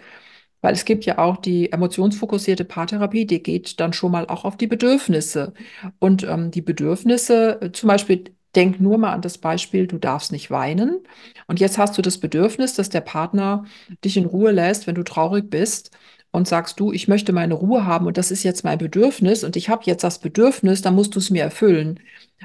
[0.60, 4.56] Weil es gibt ja auch die emotionsfokussierte Paartherapie, die geht dann schon mal auch auf
[4.56, 5.52] die Bedürfnisse.
[5.98, 8.22] Und ähm, die Bedürfnisse, äh, zum Beispiel,
[8.54, 11.00] denk nur mal an das Beispiel, du darfst nicht weinen.
[11.48, 13.64] Und jetzt hast du das Bedürfnis, dass der Partner
[14.04, 15.90] dich in Ruhe lässt, wenn du traurig bist
[16.36, 19.56] und sagst du, ich möchte meine Ruhe haben und das ist jetzt mein Bedürfnis und
[19.56, 21.98] ich habe jetzt das Bedürfnis, dann musst du es mir erfüllen.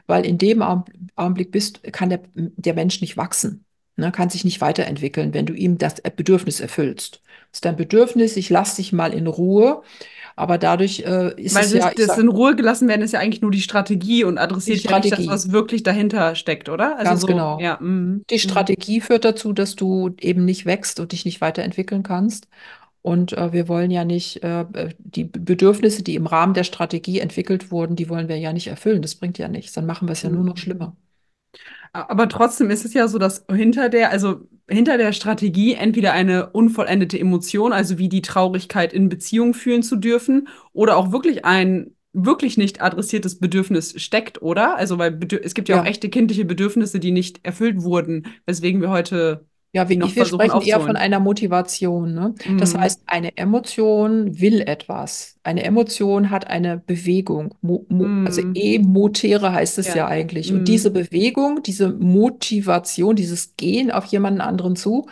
[0.08, 3.66] Weil in dem Augenblick bist, kann der, der Mensch nicht wachsen.
[3.98, 7.22] Ne, kann sich nicht weiterentwickeln, wenn du ihm das Bedürfnis erfüllst.
[7.52, 9.82] Das ist dein Bedürfnis, ich lasse dich mal in Ruhe.
[10.38, 13.20] Aber dadurch äh, ist Weil es ja, das sag, in Ruhe gelassen werden ist ja
[13.20, 15.30] eigentlich nur die Strategie und adressiert Die ja nicht das, Strategie.
[15.30, 16.98] was wirklich dahinter steckt, oder?
[16.98, 17.60] Also Ganz so, genau.
[17.60, 17.78] ja.
[17.82, 18.40] mhm, die mhm.
[18.40, 22.48] Strategie führt dazu, dass du eben nicht wächst und dich nicht weiterentwickeln kannst.
[23.04, 24.66] Und äh, wir wollen ja nicht äh,
[25.00, 29.02] die Bedürfnisse, die im Rahmen der Strategie entwickelt wurden, die wollen wir ja nicht erfüllen.
[29.02, 29.74] Das bringt ja nichts.
[29.74, 30.58] Dann machen wir es ja nur noch Mhm.
[30.58, 30.96] schlimmer.
[31.94, 36.50] Aber trotzdem ist es ja so, dass hinter der, also hinter der Strategie entweder eine
[36.52, 41.96] unvollendete Emotion, also wie die Traurigkeit in Beziehung fühlen zu dürfen, oder auch wirklich ein
[42.14, 44.76] wirklich nicht adressiertes Bedürfnis steckt, oder?
[44.78, 45.90] Also, weil es gibt ja auch Ja.
[45.90, 50.62] echte kindliche Bedürfnisse, die nicht erfüllt wurden, weswegen wir heute Ja, wir, noch wir sprechen
[50.62, 52.14] eher von einer Motivation.
[52.14, 52.36] Ne?
[52.58, 52.82] Das Mhm.
[52.82, 55.40] heißt, eine Emotion will etwas.
[55.44, 57.56] Eine Emotion hat eine Bewegung.
[57.62, 57.86] Mo,
[58.26, 58.54] also Mhm.
[58.54, 59.96] emotere heißt es Ja.
[59.96, 60.52] ja eigentlich.
[60.52, 60.66] Und Mhm.
[60.66, 65.08] diese Bewegung, diese Motivation, dieses Gehen auf jemanden anderen zu,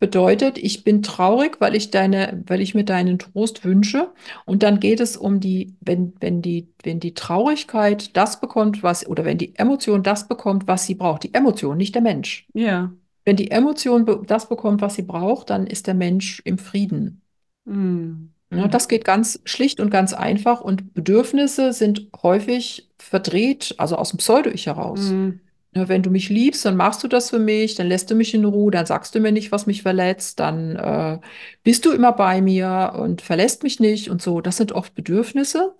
[0.00, 4.12] bedeutet, ich bin traurig, weil ich deine, weil ich mir deinen Trost wünsche.
[4.46, 9.06] Und dann geht es um die, wenn, wenn die, wenn die Traurigkeit das bekommt, was,
[9.06, 11.22] oder wenn die Emotion das bekommt, was sie braucht.
[11.22, 12.48] Die Emotion, nicht der Mensch.
[12.54, 12.92] Ja.
[13.24, 17.22] Wenn die Emotion be das bekommt, was sie braucht, dann ist der Mensch im Frieden.
[17.64, 18.32] Mhm.
[18.50, 20.60] Ja, das geht ganz schlicht und ganz einfach.
[20.60, 25.00] Und Bedürfnisse sind häufig verdreht, also aus dem Pseudo-Ich heraus.
[25.00, 25.40] Mhm.
[25.74, 28.34] Ja, wenn du mich liebst, dann machst du das für mich, dann lässt du mich
[28.34, 31.18] in Ruhe, dann sagst du mir nicht, was mich verletzt, dann äh,
[31.62, 34.42] bist du immer bei mir und verlässt mich nicht und so.
[34.42, 35.74] Das sind oft Bedürfnisse,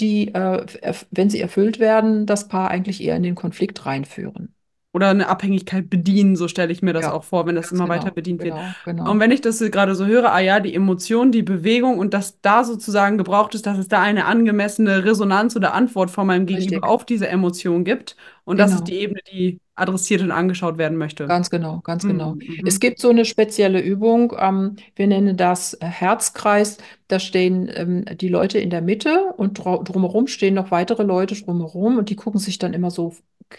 [0.00, 0.66] die, äh,
[1.12, 4.55] wenn sie erfüllt werden, das Paar eigentlich eher in den Konflikt reinführen.
[4.96, 7.88] Oder eine Abhängigkeit bedienen, so stelle ich mir das Ja, auch vor, wenn das immer
[7.88, 8.56] genau, weiter bedient wird.
[8.56, 9.20] genau, Und genau.
[9.20, 12.64] wenn ich das gerade so höre, ah ja, die Emotion, die Bewegung und dass da
[12.64, 16.84] sozusagen gebraucht ist, dass es da eine angemessene Resonanz oder Antwort von meinem Gegenüber Richtig.
[16.84, 18.16] auf diese Emotion gibt.
[18.44, 18.88] Und das ist Genau.
[18.88, 21.26] die Ebene, die adressiert und angeschaut werden möchte.
[21.28, 22.36] Ganz genau, ganz genau.
[22.36, 22.66] Mhm, mhm.
[22.66, 26.78] Es gibt so eine spezielle Übung, ähm, wir nennen das Herzkreis.
[27.08, 31.98] Da stehen ähm, die Leute in der Mitte und drumherum stehen noch weitere Leute drumherum
[31.98, 33.14] und die gucken sich dann immer so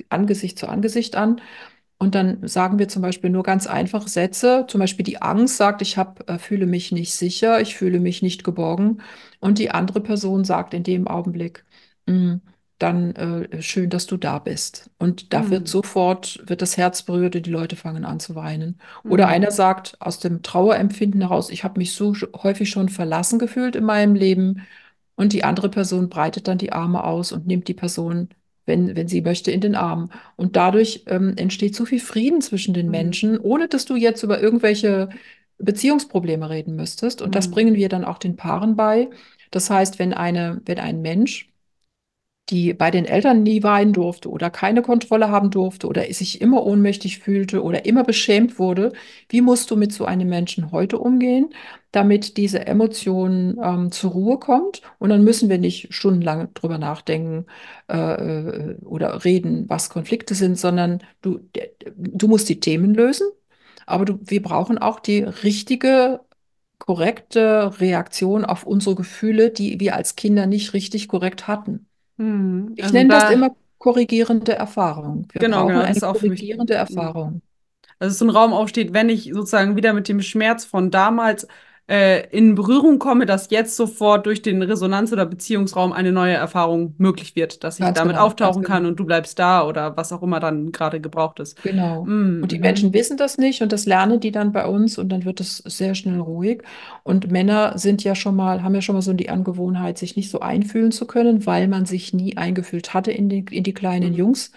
[0.09, 1.41] Angesicht zu Angesicht an.
[1.99, 4.65] Und dann sagen wir zum Beispiel nur ganz einfache Sätze.
[4.67, 8.21] Zum Beispiel die Angst sagt, ich hab, äh, fühle mich nicht sicher, ich fühle mich
[8.21, 9.01] nicht geborgen.
[9.39, 11.65] Und die andere Person sagt in dem Augenblick,
[12.05, 12.35] "Mm,
[12.79, 14.91] dann äh, schön, dass du da bist.
[14.99, 15.65] Und da wird Mhm.
[15.67, 18.79] sofort, wird das Herz berührt und die Leute fangen an zu weinen.
[19.07, 19.31] Oder Mhm.
[19.31, 22.13] einer sagt aus dem Trauerempfinden heraus, ich habe mich so
[22.43, 24.61] häufig schon verlassen gefühlt in meinem Leben.
[25.15, 28.29] Und die andere Person breitet dann die Arme aus und nimmt die Person,
[28.68, 30.11] wenn, wenn sie möchte, in den Arm.
[30.38, 32.91] Und dadurch ähm, entsteht so viel Frieden zwischen den Mhm.
[32.91, 35.09] Menschen, ohne dass du jetzt über irgendwelche
[35.59, 37.22] Beziehungsprobleme reden müsstest.
[37.24, 37.51] Und das Mhm.
[37.51, 39.09] bringen wir dann auch den Paaren bei.
[39.51, 41.49] Das heißt, wenn eine, wenn ein Mensch
[42.49, 46.65] die bei den Eltern nie weinen durfte oder keine Kontrolle haben durfte oder sich immer
[46.65, 48.93] ohnmächtig fühlte oder immer beschämt wurde,
[49.29, 51.49] wie musst du mit so einem Menschen heute umgehen,
[51.91, 54.81] damit diese Emotion ähm, zur Ruhe kommt?
[54.99, 57.45] Und dann müssen wir nicht stundenlang drüber nachdenken
[57.89, 61.39] äh, äh, oder reden, was Konflikte sind, sondern du,
[61.97, 63.27] du musst die Themen lösen,
[63.85, 66.21] aber du, wir brauchen auch die richtige
[66.79, 71.87] korrekte Reaktion auf unsere Gefühle, die wir als Kinder nicht richtig korrekt hatten.
[72.18, 72.74] Mhm.
[72.76, 75.28] Ich Also nenne das da- immer korrigierende Erfahrung.
[75.32, 76.80] Wir Genau, genau, das ist auch mich- korrigierende Mhm.
[76.80, 77.41] Erfahrung.
[77.99, 81.47] Also so ein Raum aufsteht, wenn ich sozusagen wieder mit dem Schmerz von damals
[81.89, 86.95] äh, in Berührung komme, dass jetzt sofort durch den Resonanz- oder Beziehungsraum eine neue Erfahrung
[86.97, 88.89] möglich wird, dass ich Ganz damit genau, auftauchen ganz kann genau.
[88.89, 91.57] und du bleibst da oder was auch immer dann gerade gebraucht ist.
[91.61, 92.05] Genau.
[92.05, 92.61] Mm, Und die mhm.
[92.61, 95.57] Menschen wissen das nicht und das lernen die dann bei uns und dann wird es
[95.57, 96.63] sehr schnell ruhig.
[97.03, 100.29] Und Männer sind ja schon mal, haben ja schon mal so die Angewohnheit, sich nicht
[100.29, 104.13] so einfühlen zu können, weil man sich nie eingefühlt hatte in die, in die kleinen
[104.13, 104.13] Mhm.
[104.13, 104.51] Jungs,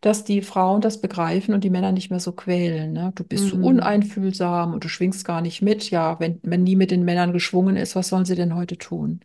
[0.00, 2.92] dass die Frauen das begreifen und die Männer nicht mehr so quälen.
[2.92, 3.12] Ne?
[3.14, 3.58] Du bist so Mhm.
[3.58, 5.90] uneinfühlsam und du schwingst gar nicht mit.
[5.90, 9.20] Ja, wenn man nie mit den Männern geschwungen ist, was sollen sie denn heute tun?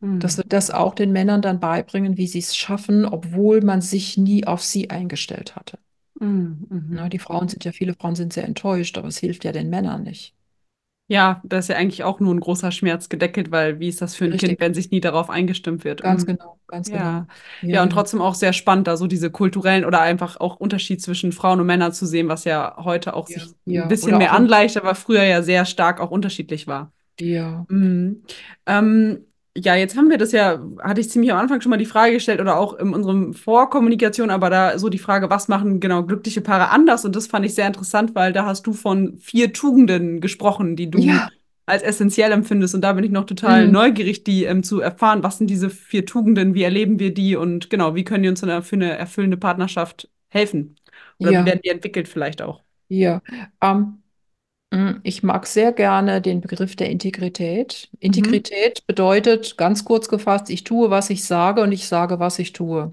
[0.00, 0.20] Mhm.
[0.20, 4.16] Dass wir das auch den Männern dann beibringen, wie sie es schaffen, obwohl man sich
[4.18, 5.78] nie auf sie eingestellt hatte.
[6.20, 7.00] Mhm, mhm.
[7.00, 9.70] Ne, die Frauen sind ja, viele Frauen sind sehr enttäuscht, aber es hilft ja den
[9.70, 10.34] Männern nicht.
[11.10, 14.14] Ja, da ist ja eigentlich auch nur ein großer Schmerz gedeckelt, weil wie ist das
[14.14, 14.36] für ein Richtig.
[14.36, 16.02] Kind, wenn sich nie darauf eingestimmt wird?
[16.02, 16.24] Ganz Mm.
[16.26, 16.92] genau, ganz Ja.
[16.92, 17.26] genau.
[17.70, 21.32] Ja, und trotzdem auch sehr spannend, da so diese kulturellen oder einfach auch Unterschied zwischen
[21.32, 23.82] Frauen und Männern zu sehen, was ja heute auch Ja, sich ja.
[23.82, 26.92] ein bisschen Oder mehr angleicht, aber früher ja sehr stark auch unterschiedlich war.
[27.18, 28.24] Ja, Mhm.
[28.66, 29.26] Ähm,
[29.58, 32.12] ja, jetzt haben wir das ja, hatte ich ziemlich am Anfang schon mal die Frage
[32.14, 36.40] gestellt oder auch in unserem Vorkommunikation, aber da so die Frage, was machen genau glückliche
[36.40, 37.04] Paare anders?
[37.04, 40.90] Und das fand ich sehr interessant, weil da hast du von vier Tugenden gesprochen, die
[40.90, 41.28] du Ja.
[41.66, 42.74] als essentiell empfindest.
[42.74, 43.72] Und da bin ich noch total Mhm.
[43.72, 45.22] neugierig, die ähm, zu erfahren.
[45.22, 46.54] Was sind diese vier Tugenden?
[46.54, 47.36] Wie erleben wir die?
[47.36, 48.46] Und genau, wie können die uns für
[48.76, 50.76] eine erfüllende Partnerschaft helfen?
[51.20, 51.42] Oder Ja.
[51.42, 52.62] wie werden die entwickelt vielleicht auch?
[52.88, 53.22] Ja,
[53.60, 53.97] ähm, mm,
[55.02, 57.88] ich mag sehr gerne den Begriff der Integrität.
[57.92, 57.98] Mhm.
[58.00, 62.52] Integrität bedeutet ganz kurz gefasst, ich tue, was ich sage und ich sage, was ich
[62.52, 62.92] tue.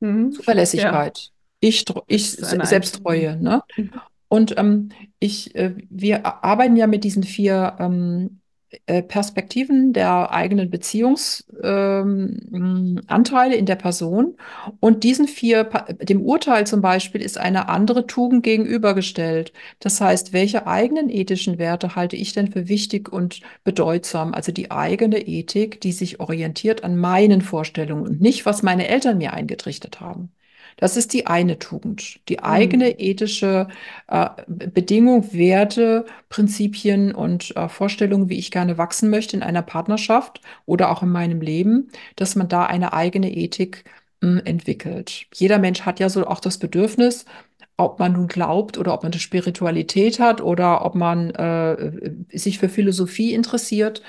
[0.00, 0.26] Mhm.
[0.26, 1.30] Ja, Zuverlässigkeit.
[1.60, 2.66] Ich, das ich Einstellung.
[2.66, 3.62] Selbsttreue, ne?
[3.76, 3.92] Mhm.
[4.28, 8.39] Und ähm, ich, äh, wir arbeiten ja mit diesen vier ähm, äh,
[8.86, 14.36] Perspektiven der eigenen Beziehungsanteile ähm, in der Person.
[14.78, 15.64] Und diesen vier,
[16.02, 19.52] dem Urteil zum Beispiel, ist eine andere Tugend gegenübergestellt.
[19.80, 24.34] Das heißt, welche eigenen ethischen Werte halte ich denn für wichtig und bedeutsam?
[24.34, 29.18] Also die eigene Ethik, die sich orientiert an meinen Vorstellungen und nicht, was meine Eltern
[29.18, 30.30] mir eingetrichtert haben.
[30.76, 32.44] Das ist die eine Tugend, die Mhm.
[32.44, 33.68] eigene ethische
[34.08, 40.40] äh, Bedingung, Werte, Prinzipien und äh, Vorstellungen, wie ich gerne wachsen möchte in einer Partnerschaft
[40.66, 43.84] oder auch in meinem Leben, dass man da eine eigene Ethik
[44.20, 45.26] mh, entwickelt.
[45.34, 47.24] Jeder Mensch hat ja so auch das Bedürfnis,
[47.76, 52.58] ob man nun glaubt oder ob man eine Spiritualität hat oder ob man äh, sich
[52.58, 54.02] für Philosophie interessiert.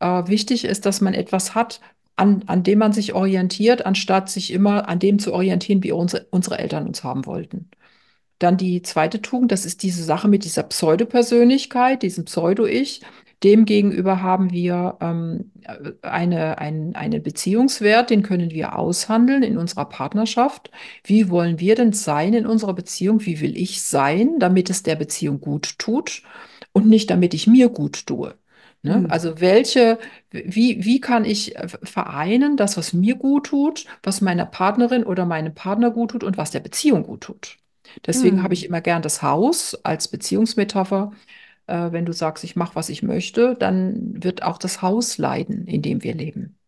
[0.00, 1.80] Äh, wichtig ist, dass man etwas hat,
[2.16, 6.26] an, an dem man sich orientiert, anstatt sich immer an dem zu orientieren, wie unsere,
[6.30, 7.70] unsere Eltern uns haben wollten.
[8.38, 13.02] Dann die zweite Tugend, das ist diese Sache mit dieser Pseudopersönlichkeit, diesem Pseudo-Ich.
[13.44, 15.52] Demgegenüber haben wir ähm,
[16.02, 20.70] eine, ein, einen Beziehungswert, den können wir aushandeln in unserer Partnerschaft.
[21.04, 23.24] Wie wollen wir denn sein in unserer Beziehung?
[23.26, 26.22] Wie will ich sein, damit es der Beziehung gut tut
[26.72, 28.34] und nicht damit ich mir gut tue?
[28.86, 29.04] Ne?
[29.04, 29.10] Mhm.
[29.10, 29.98] Also welche,
[30.30, 35.26] wie, wie kann ich äh, vereinen, das, was mir gut tut, was meiner Partnerin oder
[35.26, 37.58] meinem Partner gut tut und was der Beziehung gut tut?
[38.06, 38.66] Deswegen habe ich Mhm.
[38.66, 41.12] immer gern das Haus als Beziehungsmetapher.
[41.66, 45.66] Äh, wenn du sagst, ich mache, was ich möchte, dann wird auch das Haus leiden,
[45.66, 46.58] in dem wir leben.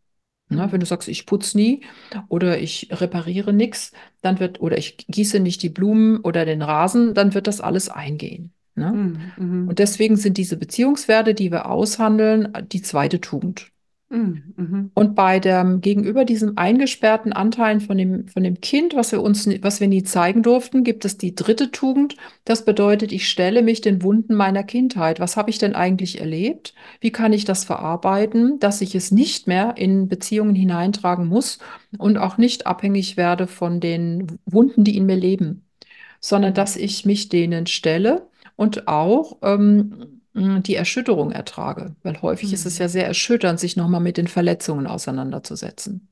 [0.51, 0.69] Ne?
[0.73, 0.87] Wenn du Mhm.
[0.87, 1.85] sagst, ich putze nie
[2.29, 3.93] oder ich repariere nichts,
[4.23, 7.89] dann wird, oder ich gieße nicht die Blumen oder den Rasen, dann wird das alles
[7.91, 8.53] eingehen.
[8.79, 8.93] Ne?
[8.93, 9.33] Mhm.
[9.63, 9.69] Mhm.
[9.69, 13.71] Und deswegen sind diese Beziehungswerte, die wir aushandeln, die zweite Tugend.
[14.11, 14.55] Mhm.
[14.57, 14.91] Mhm.
[14.95, 19.45] Und bei dem, gegenüber diesem eingesperrten Anteilen von dem, von dem Kind, was wir uns,
[19.47, 22.17] nie- was wir nie zeigen durften, gibt es die dritte Tugend.
[22.47, 25.21] Das bedeutet, ich stelle mich den Wunden meiner Kindheit.
[25.21, 26.73] Was habe ich denn eigentlich erlebt?
[27.01, 31.59] Wie kann ich das verarbeiten, dass ich es nicht mehr in Beziehungen hineintragen muss
[31.99, 35.65] und auch nicht abhängig werde von den Wunden, die in mir leben?
[36.21, 36.55] sondern Mhm.
[36.57, 38.27] dass ich mich denen stelle
[38.59, 41.97] und auch ähm, die Erschütterung ertrage.
[42.05, 42.83] Weil häufig ist es Mhm.
[42.83, 46.09] ja sehr erschütternd, sich nochmal mit den Verletzungen auseinanderzusetzen.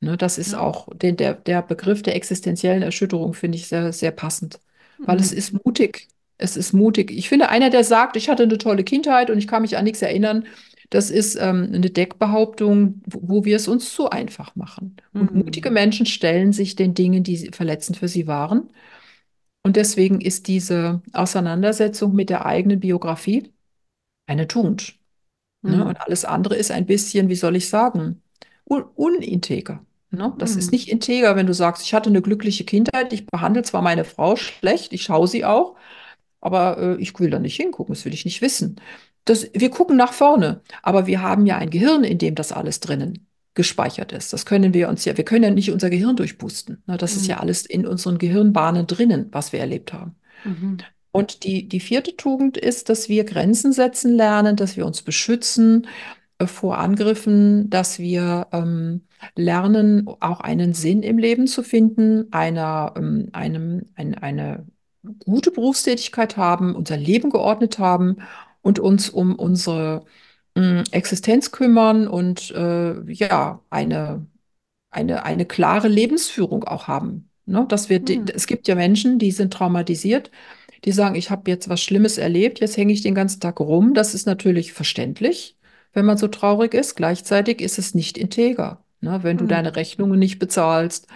[0.00, 0.60] Ne, das ist Ja.
[0.60, 4.60] auch den, der, der Begriff der existenziellen Erschütterung, finde ich sehr, sehr passend,
[4.98, 5.38] weil es Mhm.
[5.38, 6.08] ist mutig.
[6.38, 7.10] Es ist mutig.
[7.12, 9.84] Ich finde, einer, der sagt, ich hatte eine tolle Kindheit und ich kann mich an
[9.84, 10.46] nichts erinnern,
[10.90, 14.96] das ist ähm, eine Deckbehauptung, wo, wo wir es uns zu einfach machen.
[15.18, 15.74] Und mutige Mhm.
[15.74, 18.70] Menschen stellen sich den Dingen, die verletzend für sie waren
[19.66, 23.52] und deswegen ist diese Auseinandersetzung mit der eigenen Biografie
[24.26, 24.98] eine Tugend.
[25.62, 25.84] Ne?
[25.84, 25.96] Und Mhm.
[26.00, 28.22] alles andere ist ein bisschen, wie soll ich sagen,
[28.64, 29.84] un uninteger.
[30.10, 30.34] Ne?
[30.38, 30.72] Das ist Mhm.
[30.72, 34.36] nicht integer, wenn du sagst, ich hatte eine glückliche Kindheit, ich behandle zwar meine Frau
[34.36, 35.76] schlecht, ich schaue sie auch,
[36.40, 38.80] aber äh, ich will da nicht hingucken, das will ich nicht wissen.
[39.26, 42.80] Das, wir gucken nach vorne, aber wir haben ja ein Gehirn, in dem das alles
[42.80, 43.26] drinnen
[43.56, 44.32] gespeichert ist.
[44.32, 46.82] Das können wir uns ja, wir können ja nicht unser Gehirn durchpusten.
[46.86, 47.40] Das ist ja Mhm.
[47.42, 50.16] alles in unseren Gehirnbahnen drinnen, was wir erlebt haben.
[50.44, 50.86] Mhm.
[51.12, 55.86] Und die, die vierte Tugend ist, dass wir Grenzen setzen lernen, dass wir uns beschützen
[56.38, 59.02] äh, vor Angriffen, dass wir ähm,
[59.36, 64.66] lernen, auch einen Sinn im Leben zu finden, einer, ähm, einem, ein, eine
[65.24, 68.18] gute Berufstätigkeit haben, unser Leben geordnet haben
[68.62, 70.04] und uns um unsere
[70.56, 74.26] mh, Existenz kümmern und äh, ja, eine
[74.90, 77.30] eine, eine klare Lebensführung auch haben.
[77.46, 77.66] Ne?
[77.68, 78.26] Dass wir, Mhm.
[78.34, 80.30] es gibt ja Menschen, die sind traumatisiert,
[80.84, 83.94] die sagen, ich habe jetzt was Schlimmes erlebt, jetzt hänge ich den ganzen Tag rum.
[83.94, 85.56] Das ist natürlich verständlich,
[85.92, 86.96] wenn man so traurig ist.
[86.96, 88.84] Gleichzeitig ist es nicht integer.
[89.00, 89.20] Ne?
[89.22, 89.76] Wenn du deine Mhm.
[89.76, 91.08] Rechnungen nicht bezahlst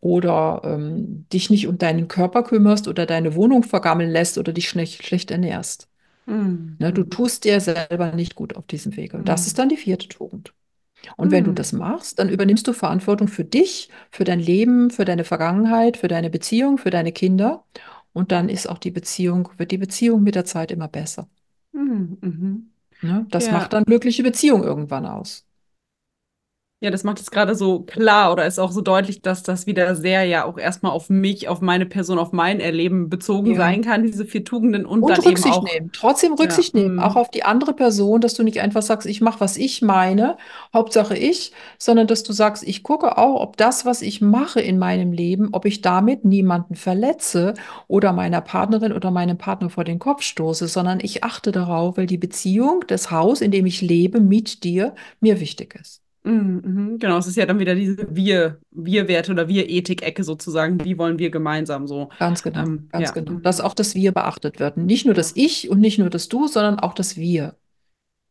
[0.00, 4.68] oder ähm, dich nicht um deinen Körper kümmerst oder deine Wohnung vergammeln lässt oder dich
[4.70, 5.89] schlecht, schlecht ernährst.
[6.30, 6.78] Mhm.
[6.78, 6.92] Ne?
[6.92, 7.10] Du Mhm.
[7.10, 9.16] tust dir selber nicht gut auf diesem Wege.
[9.18, 9.58] Und das ist Mhm.
[9.58, 10.54] dann die vierte Tugend.
[11.16, 11.54] Und wenn du Mhm.
[11.54, 16.08] das machst, dann übernimmst du Verantwortung für dich, für dein Leben, für deine Vergangenheit, für
[16.08, 17.64] deine Beziehung, für deine Kinder.
[18.14, 21.28] Und dann ist auch die Beziehung, wird die Beziehung mit der Zeit immer besser.
[21.72, 22.18] Mhm.
[22.20, 22.70] Mhm.
[23.02, 23.26] Ne?
[23.30, 23.74] Das macht Ja.
[23.74, 25.46] dann glückliche Beziehung irgendwann aus.
[26.82, 29.94] Ja, das macht es gerade so klar oder ist auch so deutlich, dass das wieder
[29.96, 33.54] sehr ja auch erstmal auf mich, auf meine Person, auf mein Erleben bezogen Ja.
[33.54, 35.62] sein kann, diese vier Tugenden und, Und dann eben Rücksicht auch.
[35.62, 35.90] nehmen.
[35.92, 37.00] Trotzdem Rücksicht Ja, nehmen, mm.
[37.00, 40.36] auch auf die andere Person, dass du nicht einfach sagst, ich mache, was ich meine,
[40.74, 44.78] Hauptsache ich, sondern dass du sagst, ich gucke auch, ob das, was ich mache in
[44.78, 47.54] meinem Leben, ob ich damit niemanden verletze
[47.88, 52.06] oder meiner Partnerin oder meinem Partner vor den Kopf stoße, sondern ich achte darauf, weil
[52.06, 56.02] die Beziehung, das Haus, in dem ich lebe, mit dir, mir wichtig ist.
[56.22, 60.84] Mhm, mhm, genau, es ist ja dann wieder diese Wir, Wir-Werte oder Wir-Ethik-Ecke sozusagen.
[60.84, 62.10] Wie wollen wir gemeinsam so?
[62.18, 63.12] Ganz genau, Ähm, ganz ja.
[63.12, 63.40] genau.
[63.40, 64.76] Dass auch das Wir beachtet wird.
[64.76, 67.56] Nicht nur das Ich und nicht nur das Du, sondern auch das Wir.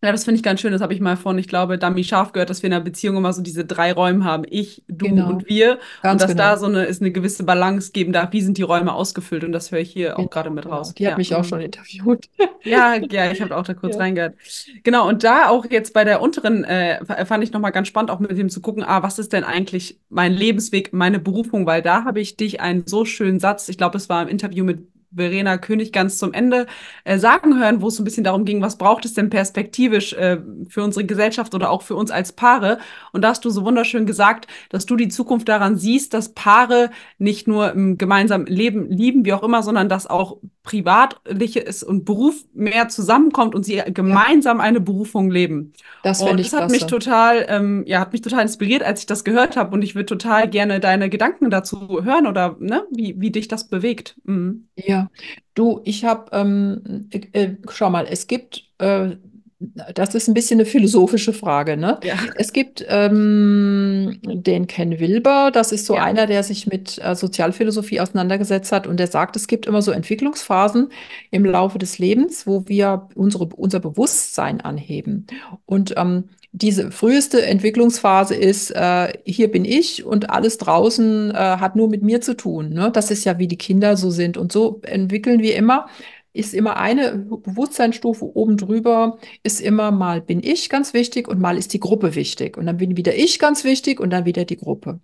[0.01, 0.71] Ja, das finde ich ganz schön.
[0.71, 3.17] Das habe ich mal von, ich glaube, Dami Scharf gehört, dass wir in einer Beziehung
[3.17, 4.43] immer so diese drei Räume haben.
[4.49, 5.27] Ich, du Genau.
[5.27, 5.73] und wir.
[5.73, 6.59] Und Ganz dass da genau.
[6.61, 8.31] so eine, ist eine gewisse Balance geben darf.
[8.31, 9.43] Wie sind die Räume ausgefüllt?
[9.43, 10.93] Und das höre ich hier auch Genau, gerade mit raus.
[10.93, 11.43] Die hat Ja, mich auch mhm.
[11.43, 12.29] schon interviewt.
[12.63, 14.01] Ja, ja, ich habe auch da kurz Ja.
[14.01, 14.35] reingehört.
[14.83, 18.11] Genau, und da auch jetzt bei der unteren äh, f- fand ich nochmal ganz spannend,
[18.11, 21.65] auch mit dem zu gucken, ah, was ist denn eigentlich mein Lebensweg, meine Berufung?
[21.65, 24.63] Weil da habe ich dich einen so schönen Satz, ich glaube, es war im Interview
[24.65, 26.67] mit Verena König ganz zum Ende
[27.03, 30.13] äh, sagen hören, wo es so ein bisschen darum ging, was braucht es denn perspektivisch
[30.13, 30.37] äh,
[30.67, 32.79] für unsere Gesellschaft oder auch für uns als Paare?
[33.11, 36.91] Und da hast du so wunderschön gesagt, dass du die Zukunft daran siehst, dass Paare
[37.17, 40.37] nicht nur im gemeinsamen Leben lieben, wie auch immer, sondern dass auch
[40.69, 45.73] privatliches und Beruf mehr zusammenkommt und sie gemeinsam eine Berufung leben.
[46.03, 48.99] Das Und fände ich das hat mich total, ähm, ja, hat mich total inspiriert, als
[49.01, 49.73] ich das gehört habe.
[49.73, 53.67] Und ich würde total gerne deine Gedanken dazu hören oder ne, wie, wie dich das
[53.67, 54.15] bewegt.
[54.25, 54.67] Mhm.
[54.75, 55.09] Ja,
[55.55, 59.15] du, ich habe, ähm, äh, äh, schau mal, es gibt, äh,
[59.59, 61.99] das ist ein bisschen eine philosophische Frage, ne?
[62.03, 62.15] Ja.
[62.35, 66.03] Es gibt ähm, den Ken Wilber, das ist so Ja.
[66.05, 69.91] einer, der sich mit äh, Sozialphilosophie auseinandergesetzt hat und der sagt, es gibt immer so
[69.91, 70.89] Entwicklungsphasen
[71.31, 75.27] im Laufe des Lebens, wo wir unsere, unser Bewusstsein anheben.
[75.65, 81.75] Und ähm, diese früheste Entwicklungsphase ist, äh, hier bin ich und alles draußen äh, hat
[81.75, 82.69] nur mit mir zu tun.
[82.69, 82.89] Ne?
[82.91, 84.37] Das ist ja, wie die Kinder so sind.
[84.37, 85.87] Und so entwickeln wir immer.
[86.33, 91.57] Ist immer eine Bewusstseinsstufe oben drüber, ist immer mal bin ich ganz wichtig und mal
[91.57, 92.57] ist die Gruppe wichtig.
[92.57, 94.99] Und dann bin wieder ich ganz wichtig und dann wieder die Gruppe.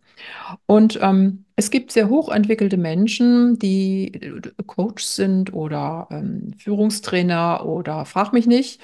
[0.66, 8.06] Und ähm, es gibt sehr hochentwickelte Menschen, die äh, Coach sind oder ähm, Führungstrainer oder
[8.06, 8.82] frag mich nicht,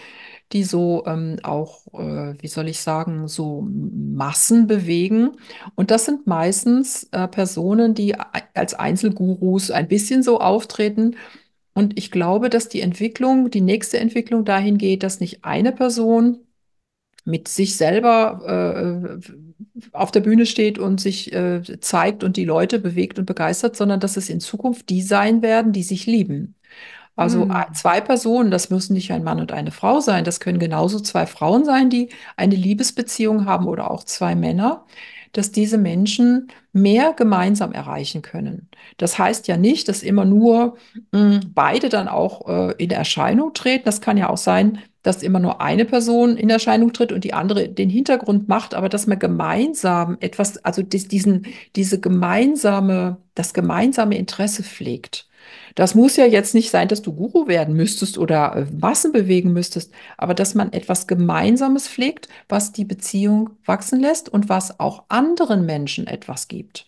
[0.53, 5.31] die so ähm, auch, äh, wie soll ich sagen, so Massen bewegen.
[5.75, 8.15] Und das sind meistens äh, Personen, die
[8.53, 11.15] als Einzelgurus ein bisschen so auftreten.
[11.73, 16.39] Und ich glaube, dass die Entwicklung, die nächste Entwicklung dahin geht, dass nicht eine Person
[17.25, 22.79] mit sich selber äh, auf der Bühne steht und sich äh, zeigt und die Leute
[22.79, 26.55] bewegt und begeistert, sondern dass es in Zukunft die sein werden, die sich lieben.
[27.15, 27.51] Also Mhm.
[27.73, 31.27] zwei Personen, das müssen nicht ein Mann und eine Frau sein, das können genauso zwei
[31.27, 34.85] Frauen sein, die eine Liebesbeziehung haben oder auch zwei Männer,
[35.33, 38.69] dass diese Menschen mehr gemeinsam erreichen können.
[38.97, 40.77] Das heißt ja nicht, dass immer nur
[41.11, 43.85] mh, beide dann auch äh, in Erscheinung treten.
[43.85, 47.33] Das kann ja auch sein, dass immer nur eine Person in Erscheinung tritt und die
[47.33, 54.17] andere den Hintergrund macht, aber dass man gemeinsam etwas, also diesen, diese gemeinsame, das gemeinsame
[54.17, 55.27] Interesse pflegt.
[55.75, 59.53] Das muss ja jetzt nicht sein, dass du Guru werden müsstest oder äh, Massen bewegen
[59.53, 65.03] müsstest, aber dass man etwas Gemeinsames pflegt, was die Beziehung wachsen lässt und was auch
[65.09, 66.87] anderen Menschen etwas gibt.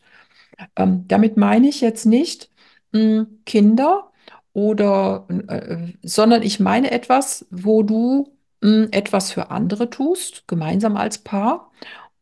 [0.75, 2.49] Ähm, damit meine ich jetzt nicht
[2.91, 4.11] mh, Kinder
[4.53, 11.19] oder, äh, sondern ich meine etwas, wo du mh, etwas für andere tust, gemeinsam als
[11.19, 11.71] Paar.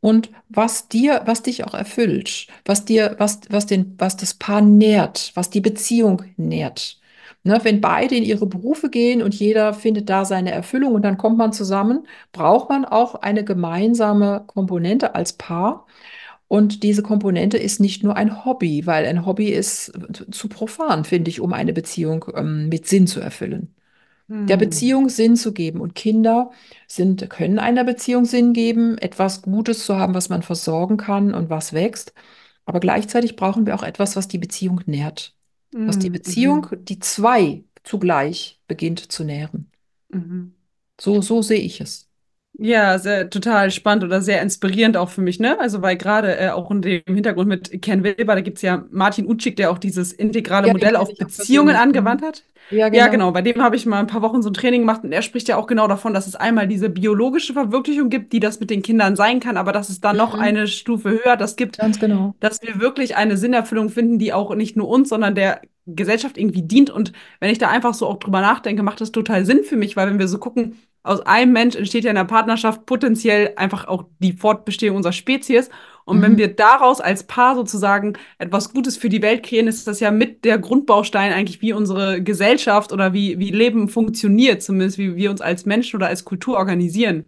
[0.01, 4.61] Und was dir, was dich auch erfüllt, was dir, was, was den, was das Paar
[4.61, 6.99] nährt, was die Beziehung nährt.
[7.43, 11.17] Ne, wenn beide in ihre Berufe gehen und jeder findet da seine Erfüllung und dann
[11.17, 15.87] kommt man zusammen, braucht man auch eine gemeinsame Komponente als Paar.
[16.47, 19.93] Und diese Komponente ist nicht nur ein Hobby, weil ein Hobby ist
[20.31, 23.73] zu profan, finde ich, um eine Beziehung ähm, mit Sinn zu erfüllen.
[24.47, 24.57] Der Mhm.
[24.57, 25.81] Beziehung Sinn zu geben.
[25.81, 26.51] Und Kinder
[26.87, 31.49] sind, können einer Beziehung Sinn geben, etwas Gutes zu haben, was man versorgen kann und
[31.49, 32.13] was wächst.
[32.65, 35.35] Aber gleichzeitig brauchen wir auch etwas, was die Beziehung nährt.
[35.85, 36.13] Was die Mhm.
[36.13, 39.71] Beziehung, die zwei zugleich beginnt zu nähren.
[40.13, 40.51] Mhm.
[40.99, 42.09] So, so sehe ich es.
[42.53, 45.57] Ja, sehr, total spannend oder sehr inspirierend auch für mich, ne?
[45.59, 49.25] Also, weil gerade äh, auch in dem Hintergrund mit Ken Wilber, da gibt's ja Martin
[49.25, 51.75] Utschig, der auch dieses integrale Ja, Modell auf Beziehungen persönlich.
[51.75, 52.25] angewandt Mhm.
[52.25, 52.43] hat.
[52.69, 53.07] Ja, Ja, genau.
[53.07, 53.31] genau.
[53.31, 55.47] Bei dem habe ich mal ein paar Wochen so ein Training gemacht und er spricht
[55.47, 58.81] ja auch genau davon, dass es einmal diese biologische Verwirklichung gibt, die das mit den
[58.83, 60.39] Kindern sein kann, aber dass es dann noch Mhm.
[60.41, 62.35] eine Stufe höher das gibt, Ganz genau.
[62.39, 66.63] dass wir wirklich eine Sinnerfüllung finden, die auch nicht nur uns, sondern der Gesellschaft irgendwie
[66.63, 66.89] dient.
[66.89, 69.95] Und wenn ich da einfach so auch drüber nachdenke, macht das total Sinn für mich,
[69.97, 73.87] weil wenn wir so gucken, aus einem Mensch entsteht ja in der Partnerschaft potenziell einfach
[73.87, 75.69] auch die Fortbestehung unserer Spezies.
[76.05, 76.21] Und mhm.
[76.21, 80.11] wenn wir daraus als Paar sozusagen etwas Gutes für die Welt kreieren, ist das ja
[80.11, 85.31] mit der Grundbaustein eigentlich, wie unsere Gesellschaft oder wie, wie Leben funktioniert, zumindest wie wir
[85.31, 87.25] uns als Menschen oder als Kultur organisieren.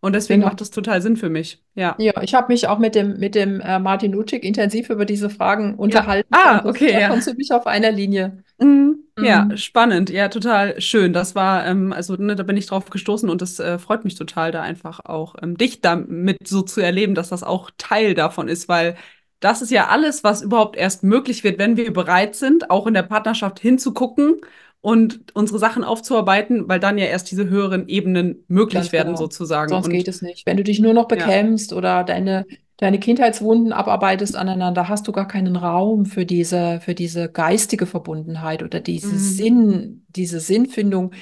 [0.00, 0.50] Und deswegen genau.
[0.50, 1.62] macht das total Sinn für mich.
[1.74, 5.06] Ja, ja ich habe mich auch mit dem, mit dem äh, Martin Lutschig intensiv über
[5.06, 6.28] diese Fragen unterhalten.
[6.30, 6.62] Ja.
[6.62, 6.92] Ah, okay.
[6.92, 7.08] Da ja.
[7.08, 8.44] kommst du mich auf einer Linie.
[8.58, 9.03] Mhm.
[9.18, 9.56] Ja, mhm.
[9.56, 10.10] spannend.
[10.10, 11.12] Ja, total schön.
[11.12, 14.16] Das war, ähm, also ne, da bin ich drauf gestoßen und es äh, freut mich
[14.16, 18.48] total, da einfach auch ähm, dich damit so zu erleben, dass das auch Teil davon
[18.48, 18.96] ist, weil
[19.40, 22.94] das ist ja alles, was überhaupt erst möglich wird, wenn wir bereit sind, auch in
[22.94, 24.40] der Partnerschaft hinzugucken
[24.80, 29.18] und unsere Sachen aufzuarbeiten, weil dann ja erst diese höheren Ebenen möglich Ganz werden, genau.
[29.18, 29.68] sozusagen.
[29.68, 30.44] Sonst und, geht es nicht.
[30.46, 31.76] Wenn du dich nur noch bekämpfst ja.
[31.76, 32.46] oder deine,
[32.76, 38.62] deine Kindheitswunden abarbeitest aneinander, hast du gar keinen Raum für diese, für diese geistige Verbundenheit
[38.62, 39.18] oder diese mhm.
[39.18, 41.12] Sinn, diese Sinnfindung,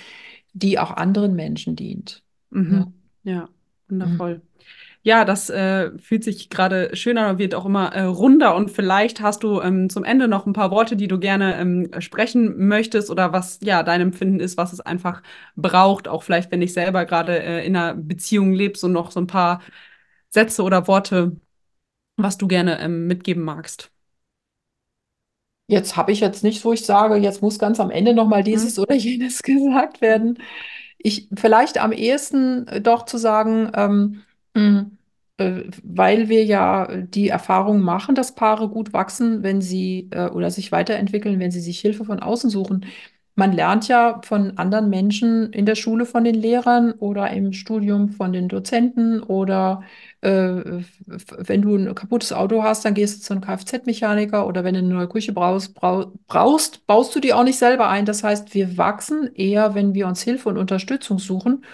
[0.53, 2.23] die auch anderen Menschen dient.
[2.51, 2.93] Mhm.
[3.25, 3.33] Ja.
[3.33, 3.49] ja,
[3.89, 4.37] wundervoll.
[4.37, 4.43] Mhm.
[5.05, 8.55] Ja, das äh, fühlt sich gerade schöner und wird auch immer äh, runder.
[8.55, 11.91] Und vielleicht hast du ähm, zum Ende noch ein paar Worte, die du gerne ähm,
[11.99, 15.23] sprechen möchtest oder was ja dein Empfinden ist, was es einfach
[15.57, 16.07] braucht.
[16.07, 19.27] Auch vielleicht, wenn ich selber gerade äh, in einer Beziehung lebst und noch so ein
[19.27, 19.61] paar
[20.31, 21.37] Sätze oder Worte,
[22.23, 23.91] was du gerne ähm, mitgeben magst.
[25.69, 28.43] Jetzt habe ich jetzt nicht, wo ich sage, jetzt muss ganz am Ende noch mal
[28.43, 28.83] dieses mhm.
[28.85, 30.39] oder jenes gesagt werden.
[30.99, 34.23] Ich vielleicht am ehesten äh, doch zu sagen, ähm,
[34.55, 34.99] Mhm.
[35.39, 40.51] Äh, weil wir ja die Erfahrung machen, dass Paare gut wachsen, wenn sie äh, oder
[40.51, 42.87] sich weiterentwickeln, wenn sie sich Hilfe von außen suchen.
[43.35, 48.11] Man lernt ja von anderen Menschen in der Schule von den Lehrern oder im Studium
[48.11, 49.83] von den Dozenten oder
[50.21, 54.75] äh, wenn du ein kaputtes Auto hast, dann gehst du zu einem Kfz-Mechaniker oder wenn
[54.75, 58.05] du eine neue Küche brauchst, brauchst, baust du die auch nicht selber ein.
[58.05, 61.65] Das heißt, wir wachsen eher, wenn wir uns Hilfe und Unterstützung suchen.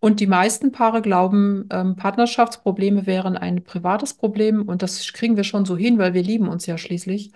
[0.00, 5.44] Und die meisten Paare glauben, ähm, Partnerschaftsprobleme wären ein privates Problem und das kriegen wir
[5.44, 7.32] schon so hin, weil wir lieben uns ja schließlich.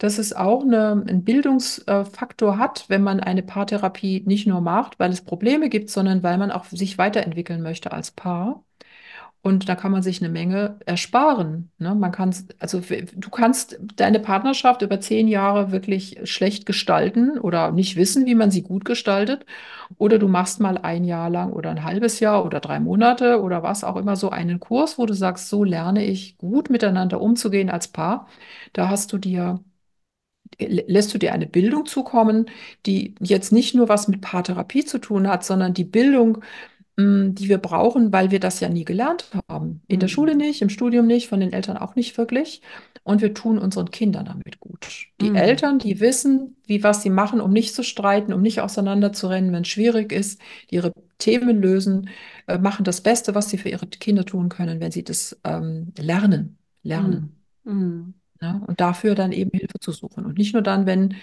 [0.00, 5.12] Dass es auch eine, einen Bildungsfaktor hat, wenn man eine Paartherapie nicht nur macht, weil
[5.12, 8.64] es Probleme gibt, sondern weil man auch sich weiterentwickeln möchte als Paar.
[9.42, 11.70] Und da kann man sich eine Menge ersparen.
[11.78, 11.94] Ne?
[11.94, 17.96] Man kann, also du kannst deine Partnerschaft über zehn Jahre wirklich schlecht gestalten oder nicht
[17.96, 19.46] wissen, wie man sie gut gestaltet.
[19.96, 23.62] Oder du machst mal ein Jahr lang oder ein halbes Jahr oder drei Monate oder
[23.62, 27.70] was auch immer so einen Kurs, wo du sagst, so lerne ich gut miteinander umzugehen
[27.70, 28.28] als Paar.
[28.74, 29.60] Da hast du dir
[30.60, 32.46] lässt du dir eine Bildung zukommen,
[32.86, 36.42] die jetzt nicht nur was mit Paartherapie zu tun hat, sondern die Bildung
[37.00, 39.82] Mm, die wir brauchen, weil wir das ja nie gelernt haben.
[39.86, 40.38] In der Schule mhm.
[40.38, 42.60] nicht, im Studium nicht, von den Eltern auch nicht wirklich.
[43.04, 45.06] Und wir tun unseren Kindern damit gut.
[45.20, 45.36] Die mhm.
[45.36, 49.62] Eltern, die wissen, wie was sie machen, um nicht zu streiten, um nicht auseinanderzurennen, wenn
[49.62, 50.40] es schwierig ist,
[50.70, 52.10] die ihre Themen lösen,
[52.46, 55.92] äh, machen das Beste, was sie für ihre Kinder tun können, wenn sie das ähm,
[55.98, 56.58] lernen.
[56.82, 57.36] Lernen.
[57.64, 58.14] Mhm.
[58.42, 60.24] Ja, und dafür dann eben Hilfe zu suchen.
[60.24, 61.14] Und nicht nur dann, wenn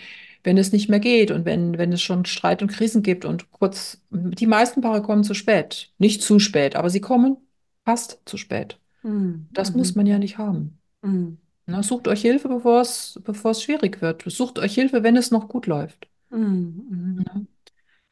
[0.48, 3.52] wenn es nicht mehr geht und wenn, wenn es schon Streit und Krisen gibt und
[3.52, 5.92] kurz, die meisten Paare kommen zu spät.
[5.98, 7.36] Nicht zu spät, aber sie kommen
[7.84, 8.80] fast zu spät.
[9.04, 9.48] Mhm.
[9.52, 9.80] Das mhm.
[9.80, 10.80] muss man ja nicht haben.
[11.02, 11.38] Mhm.
[11.66, 14.24] Na, sucht euch Hilfe, bevor es, bevor es schwierig wird.
[14.26, 16.08] Sucht euch Hilfe, wenn es noch gut läuft.
[16.30, 16.86] Mhm.
[16.90, 17.26] mhm.
[17.26, 17.42] Ja.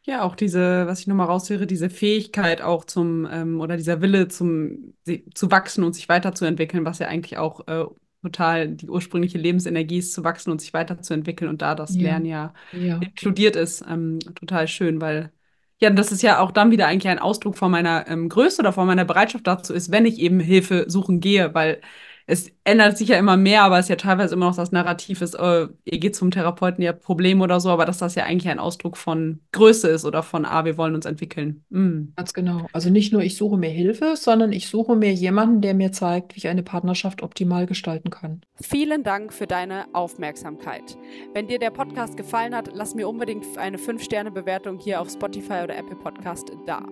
[0.07, 4.27] Ja, auch diese, was ich nochmal raushöre, diese Fähigkeit auch zum, ähm, oder dieser Wille
[4.27, 4.93] zum,
[5.33, 7.85] zu wachsen und sich weiterzuentwickeln, was ja eigentlich auch äh,
[8.25, 12.01] total die ursprüngliche Lebensenergie ist, zu wachsen und sich weiterzuentwickeln und da das ja.
[12.03, 13.83] Lernen ja, ja, inkludiert ist.
[13.87, 15.31] Ähm, total schön, weil
[15.79, 18.71] ja, das ist ja auch dann wieder eigentlich ein Ausdruck von meiner ähm, Größe oder
[18.73, 21.81] von meiner Bereitschaft dazu ist, wenn ich eben Hilfe suchen gehe, weil
[22.27, 25.21] es ändert sich ja immer mehr, aber es ist ja teilweise immer noch das Narrativ
[25.21, 28.23] ist, äh, ihr geht zum Therapeuten, ihr habt Probleme oder so, aber dass das ja
[28.23, 31.63] eigentlich ein Ausdruck von Größe ist oder von, ah, wir wollen uns entwickeln.
[31.69, 32.13] Mm.
[32.15, 32.65] Ganz genau.
[32.73, 36.35] Also nicht nur ich suche mir Hilfe, sondern ich suche mir jemanden, der mir zeigt,
[36.35, 38.41] wie ich eine Partnerschaft optimal gestalten kann.
[38.55, 40.97] Vielen Dank für deine Aufmerksamkeit.
[41.33, 45.77] Wenn dir der Podcast gefallen hat, lass mir unbedingt eine 5-Sterne-Bewertung hier auf Spotify oder
[45.77, 46.83] Apple Podcast da.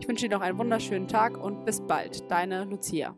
[0.00, 2.30] Ich wünsche dir noch einen wunderschönen Tag und bis bald.
[2.30, 3.16] Deine Lucia.